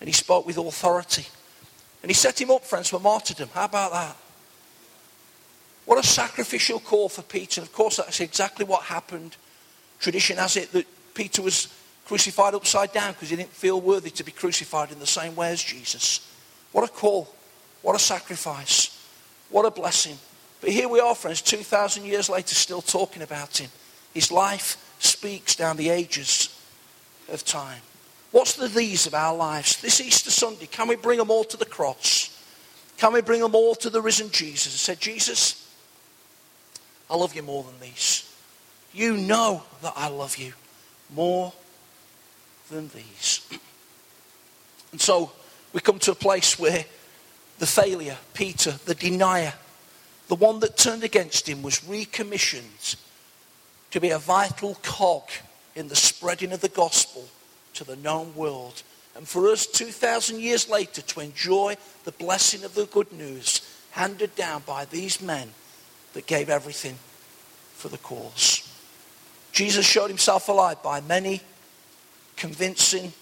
And 0.00 0.08
he 0.08 0.12
spoke 0.12 0.46
with 0.46 0.56
authority. 0.56 1.26
And 2.04 2.10
he 2.10 2.14
set 2.14 2.38
him 2.38 2.50
up, 2.50 2.66
friends, 2.66 2.90
for 2.90 3.00
martyrdom. 3.00 3.48
How 3.54 3.64
about 3.64 3.92
that? 3.92 4.14
What 5.86 6.04
a 6.04 6.06
sacrificial 6.06 6.78
call 6.78 7.08
for 7.08 7.22
Peter. 7.22 7.62
And 7.62 7.66
of 7.66 7.74
course, 7.74 7.96
that's 7.96 8.20
exactly 8.20 8.66
what 8.66 8.82
happened. 8.82 9.36
Tradition 10.00 10.36
has 10.36 10.58
it 10.58 10.70
that 10.72 10.84
Peter 11.14 11.40
was 11.40 11.68
crucified 12.04 12.52
upside 12.52 12.92
down 12.92 13.14
because 13.14 13.30
he 13.30 13.36
didn't 13.36 13.54
feel 13.54 13.80
worthy 13.80 14.10
to 14.10 14.22
be 14.22 14.32
crucified 14.32 14.92
in 14.92 14.98
the 14.98 15.06
same 15.06 15.34
way 15.34 15.50
as 15.50 15.62
Jesus. 15.62 16.30
What 16.72 16.84
a 16.84 16.92
call. 16.92 17.34
What 17.80 17.96
a 17.96 17.98
sacrifice. 17.98 19.02
What 19.48 19.64
a 19.64 19.70
blessing. 19.70 20.18
But 20.60 20.72
here 20.72 20.90
we 20.90 21.00
are, 21.00 21.14
friends, 21.14 21.40
2,000 21.40 22.04
years 22.04 22.28
later, 22.28 22.54
still 22.54 22.82
talking 22.82 23.22
about 23.22 23.56
him. 23.56 23.70
His 24.12 24.30
life 24.30 24.76
speaks 24.98 25.56
down 25.56 25.78
the 25.78 25.88
ages 25.88 26.54
of 27.32 27.46
time. 27.46 27.80
What's 28.34 28.54
the 28.54 28.66
these 28.66 29.06
of 29.06 29.14
our 29.14 29.32
lives? 29.32 29.80
This 29.80 30.00
Easter 30.00 30.28
Sunday, 30.28 30.66
can 30.66 30.88
we 30.88 30.96
bring 30.96 31.18
them 31.18 31.30
all 31.30 31.44
to 31.44 31.56
the 31.56 31.64
cross? 31.64 32.36
Can 32.96 33.12
we 33.12 33.20
bring 33.20 33.40
them 33.40 33.54
all 33.54 33.76
to 33.76 33.88
the 33.88 34.02
risen 34.02 34.28
Jesus 34.32 34.72
and 34.72 34.80
say, 34.80 35.00
Jesus, 35.00 35.72
I 37.08 37.14
love 37.14 37.36
you 37.36 37.44
more 37.44 37.62
than 37.62 37.78
these. 37.78 38.28
You 38.92 39.16
know 39.16 39.62
that 39.82 39.92
I 39.94 40.08
love 40.08 40.36
you 40.36 40.52
more 41.14 41.52
than 42.70 42.88
these. 42.88 43.48
And 44.90 45.00
so 45.00 45.30
we 45.72 45.80
come 45.80 46.00
to 46.00 46.10
a 46.10 46.16
place 46.16 46.58
where 46.58 46.84
the 47.60 47.66
failure, 47.66 48.16
Peter, 48.32 48.72
the 48.84 48.96
denier, 48.96 49.54
the 50.26 50.34
one 50.34 50.58
that 50.58 50.76
turned 50.76 51.04
against 51.04 51.48
him, 51.48 51.62
was 51.62 51.86
recommissioned 51.86 52.96
to 53.92 54.00
be 54.00 54.10
a 54.10 54.18
vital 54.18 54.74
cog 54.82 55.22
in 55.76 55.86
the 55.86 55.94
spreading 55.94 56.50
of 56.50 56.62
the 56.62 56.68
gospel 56.68 57.28
to 57.74 57.84
the 57.84 57.96
known 57.96 58.34
world 58.34 58.82
and 59.16 59.28
for 59.28 59.48
us 59.48 59.66
2,000 59.66 60.40
years 60.40 60.68
later 60.68 61.02
to 61.02 61.20
enjoy 61.20 61.76
the 62.04 62.12
blessing 62.12 62.64
of 62.64 62.74
the 62.74 62.86
good 62.86 63.12
news 63.12 63.60
handed 63.92 64.34
down 64.34 64.62
by 64.66 64.84
these 64.86 65.22
men 65.22 65.50
that 66.14 66.26
gave 66.26 66.50
everything 66.50 66.96
for 67.74 67.88
the 67.88 67.98
cause. 67.98 68.68
Jesus 69.52 69.86
showed 69.86 70.08
himself 70.08 70.48
alive 70.48 70.82
by 70.82 71.00
many 71.00 71.40
convincing, 72.36 73.12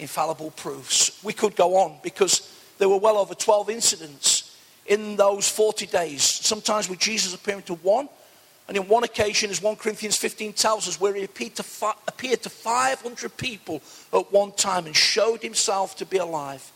infallible 0.00 0.50
proofs. 0.50 1.22
We 1.22 1.32
could 1.32 1.54
go 1.54 1.76
on 1.76 1.98
because 2.02 2.52
there 2.78 2.88
were 2.88 2.98
well 2.98 3.18
over 3.18 3.34
12 3.34 3.70
incidents 3.70 4.56
in 4.86 5.14
those 5.14 5.48
40 5.48 5.86
days, 5.86 6.24
sometimes 6.24 6.88
with 6.88 6.98
Jesus 6.98 7.32
appearing 7.32 7.62
to 7.62 7.74
one, 7.74 8.08
and 8.70 8.76
in 8.76 8.86
one 8.86 9.02
occasion, 9.02 9.50
as 9.50 9.60
1 9.60 9.74
Corinthians 9.76 10.16
15 10.16 10.52
tells 10.52 10.86
us, 10.86 11.00
where 11.00 11.12
he 11.12 11.24
appeared 11.24 11.56
to, 11.56 11.64
fi- 11.64 11.96
appeared 12.06 12.40
to 12.44 12.48
500 12.48 13.36
people 13.36 13.82
at 14.12 14.30
one 14.30 14.52
time 14.52 14.86
and 14.86 14.94
showed 14.94 15.42
himself 15.42 15.96
to 15.96 16.06
be 16.06 16.18
alive. 16.18 16.70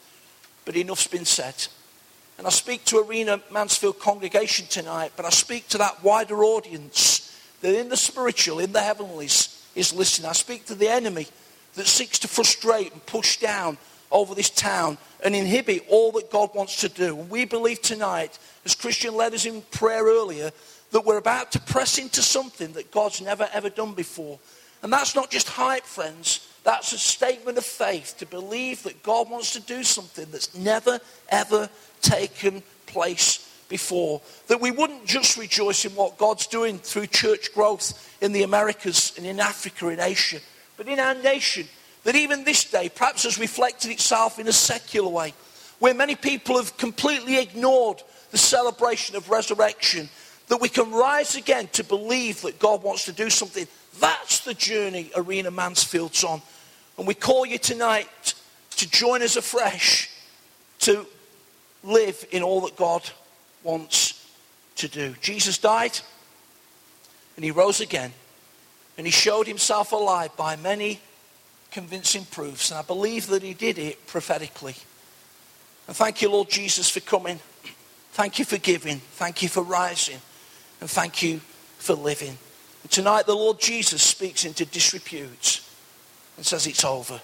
But 0.64 0.74
enough's 0.74 1.06
been 1.06 1.24
said. 1.24 1.68
And 2.36 2.48
I 2.48 2.50
speak 2.50 2.84
to 2.86 2.98
Arena 2.98 3.40
Mansfield 3.52 4.00
congregation 4.00 4.66
tonight, 4.66 5.12
but 5.16 5.24
I 5.24 5.30
speak 5.30 5.68
to 5.68 5.78
that 5.78 6.02
wider 6.02 6.42
audience 6.42 7.40
that 7.60 7.78
in 7.78 7.90
the 7.90 7.96
spiritual, 7.96 8.58
in 8.58 8.72
the 8.72 8.80
heavenlies, 8.80 9.64
is 9.76 9.94
listening. 9.94 10.28
I 10.28 10.32
speak 10.32 10.66
to 10.66 10.74
the 10.74 10.88
enemy 10.88 11.28
that 11.76 11.86
seeks 11.86 12.18
to 12.18 12.28
frustrate 12.28 12.90
and 12.90 13.06
push 13.06 13.36
down 13.36 13.78
over 14.10 14.34
this 14.34 14.50
town 14.50 14.98
and 15.22 15.36
inhibit 15.36 15.84
all 15.88 16.10
that 16.12 16.32
God 16.32 16.50
wants 16.56 16.80
to 16.80 16.88
do. 16.88 17.16
And 17.20 17.30
we 17.30 17.44
believe 17.44 17.82
tonight, 17.82 18.36
as 18.64 18.74
Christian 18.74 19.14
led 19.14 19.32
us 19.32 19.46
in 19.46 19.62
prayer 19.70 20.02
earlier, 20.02 20.50
that 20.94 21.04
we're 21.04 21.18
about 21.18 21.50
to 21.50 21.58
press 21.58 21.98
into 21.98 22.22
something 22.22 22.70
that 22.74 22.92
God's 22.92 23.20
never 23.20 23.48
ever 23.52 23.68
done 23.68 23.94
before. 23.94 24.38
And 24.80 24.92
that's 24.92 25.16
not 25.16 25.28
just 25.28 25.48
hype, 25.48 25.82
friends. 25.82 26.48
That's 26.62 26.92
a 26.92 26.98
statement 26.98 27.58
of 27.58 27.64
faith 27.64 28.14
to 28.18 28.26
believe 28.26 28.84
that 28.84 29.02
God 29.02 29.28
wants 29.28 29.54
to 29.54 29.60
do 29.60 29.82
something 29.82 30.26
that's 30.30 30.54
never 30.54 31.00
ever 31.30 31.68
taken 32.00 32.62
place 32.86 33.52
before. 33.68 34.22
That 34.46 34.60
we 34.60 34.70
wouldn't 34.70 35.04
just 35.04 35.36
rejoice 35.36 35.84
in 35.84 35.96
what 35.96 36.16
God's 36.16 36.46
doing 36.46 36.78
through 36.78 37.08
church 37.08 37.52
growth 37.52 38.16
in 38.22 38.30
the 38.30 38.44
Americas 38.44 39.14
and 39.16 39.26
in 39.26 39.40
Africa, 39.40 39.88
in 39.88 39.98
Asia, 39.98 40.38
but 40.76 40.86
in 40.86 41.00
our 41.00 41.14
nation. 41.14 41.66
That 42.04 42.14
even 42.14 42.44
this 42.44 42.70
day 42.70 42.88
perhaps 42.88 43.24
has 43.24 43.36
reflected 43.36 43.90
itself 43.90 44.38
in 44.38 44.46
a 44.46 44.52
secular 44.52 45.08
way, 45.08 45.34
where 45.80 45.92
many 45.92 46.14
people 46.14 46.56
have 46.56 46.76
completely 46.76 47.40
ignored 47.40 48.00
the 48.30 48.38
celebration 48.38 49.16
of 49.16 49.28
resurrection 49.28 50.08
that 50.48 50.60
we 50.60 50.68
can 50.68 50.92
rise 50.92 51.36
again 51.36 51.68
to 51.72 51.84
believe 51.84 52.42
that 52.42 52.58
God 52.58 52.82
wants 52.82 53.06
to 53.06 53.12
do 53.12 53.30
something. 53.30 53.66
That's 54.00 54.40
the 54.40 54.54
journey 54.54 55.10
Arena 55.16 55.50
Mansfield's 55.50 56.24
on. 56.24 56.42
And 56.98 57.06
we 57.06 57.14
call 57.14 57.46
you 57.46 57.58
tonight 57.58 58.34
to 58.76 58.90
join 58.90 59.22
us 59.22 59.36
afresh 59.36 60.10
to 60.80 61.06
live 61.82 62.26
in 62.30 62.42
all 62.42 62.60
that 62.62 62.76
God 62.76 63.08
wants 63.62 64.28
to 64.76 64.88
do. 64.88 65.14
Jesus 65.20 65.58
died 65.58 65.98
and 67.36 67.44
he 67.44 67.50
rose 67.50 67.80
again 67.80 68.12
and 68.96 69.06
he 69.06 69.10
showed 69.10 69.46
himself 69.46 69.92
alive 69.92 70.36
by 70.36 70.56
many 70.56 71.00
convincing 71.70 72.24
proofs. 72.26 72.70
And 72.70 72.78
I 72.78 72.82
believe 72.82 73.26
that 73.28 73.42
he 73.42 73.54
did 73.54 73.78
it 73.78 74.06
prophetically. 74.06 74.76
And 75.86 75.96
thank 75.96 76.22
you, 76.22 76.30
Lord 76.30 76.48
Jesus, 76.48 76.88
for 76.88 77.00
coming. 77.00 77.40
Thank 78.12 78.38
you 78.38 78.44
for 78.44 78.58
giving. 78.58 78.98
Thank 78.98 79.42
you 79.42 79.48
for 79.48 79.62
rising. 79.62 80.20
And 80.84 80.90
thank 80.90 81.22
you 81.22 81.38
for 81.78 81.94
living. 81.94 82.36
And 82.82 82.90
tonight, 82.90 83.24
the 83.24 83.34
Lord 83.34 83.58
Jesus 83.58 84.02
speaks 84.02 84.44
into 84.44 84.66
disrepute 84.66 85.62
and 86.36 86.44
says 86.44 86.66
it's 86.66 86.84
over. 86.84 87.22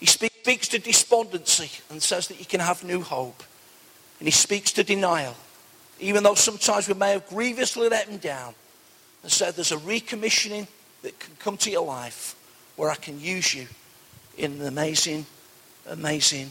He 0.00 0.06
speaks 0.06 0.68
to 0.68 0.78
despondency 0.78 1.70
and 1.90 2.02
says 2.02 2.28
that 2.28 2.38
you 2.38 2.46
can 2.46 2.60
have 2.60 2.82
new 2.84 3.02
hope. 3.02 3.42
And 4.18 4.26
he 4.26 4.32
speaks 4.32 4.72
to 4.72 4.82
denial, 4.82 5.34
even 6.00 6.22
though 6.22 6.36
sometimes 6.36 6.88
we 6.88 6.94
may 6.94 7.10
have 7.10 7.28
grievously 7.28 7.90
let 7.90 8.08
him 8.08 8.16
down, 8.16 8.54
and 9.22 9.30
said 9.30 9.56
there's 9.56 9.72
a 9.72 9.76
recommissioning 9.76 10.66
that 11.02 11.20
can 11.20 11.36
come 11.38 11.58
to 11.58 11.70
your 11.70 11.84
life 11.84 12.34
where 12.76 12.88
I 12.88 12.94
can 12.94 13.20
use 13.20 13.54
you 13.54 13.66
in 14.38 14.52
an 14.52 14.66
amazing, 14.66 15.26
amazing 15.86 16.50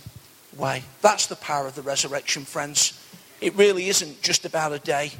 way. 0.55 0.83
That's 1.01 1.25
the 1.25 1.37
power 1.37 1.65
of 1.65 1.73
the 1.73 1.81
resurrection, 1.81 2.45
friends. 2.45 3.03
It 3.41 3.55
really 3.55 3.89
isn't 3.89 4.21
just 4.21 4.45
about 4.45 4.73
a 4.73 4.79
day. 4.79 5.11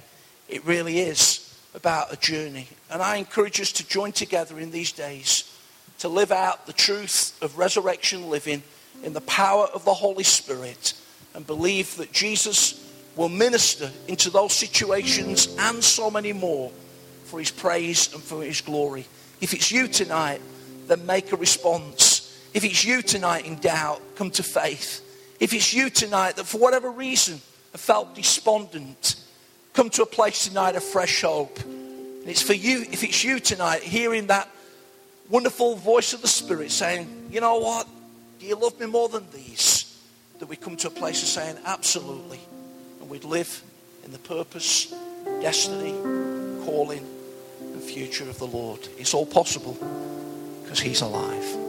It 0.47 0.65
really 0.65 0.99
is 0.99 1.41
about 1.73 2.13
a 2.13 2.17
journey. 2.17 2.67
And 2.89 3.01
I 3.01 3.17
encourage 3.17 3.59
us 3.59 3.71
to 3.73 3.87
join 3.87 4.11
together 4.11 4.59
in 4.59 4.71
these 4.71 4.91
days 4.91 5.51
to 5.99 6.09
live 6.09 6.31
out 6.31 6.65
the 6.65 6.73
truth 6.73 7.37
of 7.41 7.57
resurrection 7.57 8.29
living 8.29 8.63
in 9.03 9.13
the 9.13 9.21
power 9.21 9.65
of 9.73 9.85
the 9.85 9.93
Holy 9.93 10.23
Spirit 10.23 10.93
and 11.33 11.45
believe 11.45 11.95
that 11.97 12.11
Jesus 12.11 12.81
will 13.15 13.29
minister 13.29 13.89
into 14.07 14.29
those 14.29 14.53
situations 14.53 15.55
and 15.57 15.83
so 15.83 16.11
many 16.11 16.33
more 16.33 16.71
for 17.25 17.39
his 17.39 17.51
praise 17.51 18.13
and 18.13 18.21
for 18.21 18.43
his 18.43 18.61
glory. 18.61 19.05
If 19.41 19.53
it's 19.53 19.71
you 19.71 19.87
tonight, 19.87 20.41
then 20.87 21.05
make 21.05 21.31
a 21.31 21.37
response. 21.37 22.21
If 22.53 22.63
it's 22.63 22.85
you 22.85 23.01
tonight 23.01 23.45
in 23.45 23.55
doubt, 23.55 24.01
come 24.15 24.31
to 24.31 24.43
faith. 24.43 25.01
If 25.39 25.53
it's 25.53 25.73
you 25.73 25.89
tonight 25.89 26.35
that 26.37 26.45
for 26.45 26.57
whatever 26.57 26.89
reason 26.89 27.41
have 27.71 27.81
felt 27.81 28.15
despondent, 28.15 29.15
come 29.75 29.89
to 29.91 30.03
a 30.03 30.05
place 30.05 30.47
tonight 30.47 30.75
of 30.75 30.83
fresh 30.83 31.21
hope. 31.21 31.59
And 31.59 32.29
it's 32.29 32.41
for 32.41 32.53
you, 32.53 32.81
if 32.91 33.03
it's 33.03 33.23
you 33.23 33.39
tonight, 33.39 33.83
hearing 33.83 34.27
that 34.27 34.49
wonderful 35.29 35.75
voice 35.75 36.13
of 36.13 36.21
the 36.21 36.27
Spirit 36.27 36.71
saying, 36.71 37.27
you 37.29 37.41
know 37.41 37.57
what? 37.59 37.87
Do 38.39 38.45
you 38.45 38.55
love 38.55 38.79
me 38.79 38.85
more 38.87 39.09
than 39.09 39.25
these? 39.31 39.99
That 40.39 40.47
we 40.47 40.55
come 40.55 40.77
to 40.77 40.87
a 40.87 40.91
place 40.91 41.21
of 41.21 41.27
saying, 41.27 41.57
absolutely. 41.65 42.39
And 43.01 43.09
we'd 43.09 43.25
live 43.25 43.61
in 44.05 44.11
the 44.11 44.19
purpose, 44.19 44.93
destiny, 45.41 45.93
calling, 46.65 47.05
and 47.61 47.81
future 47.81 48.29
of 48.29 48.39
the 48.39 48.47
Lord. 48.47 48.79
It's 48.97 49.13
all 49.13 49.25
possible 49.25 49.77
because 50.63 50.79
He's 50.79 51.01
alive. 51.01 51.64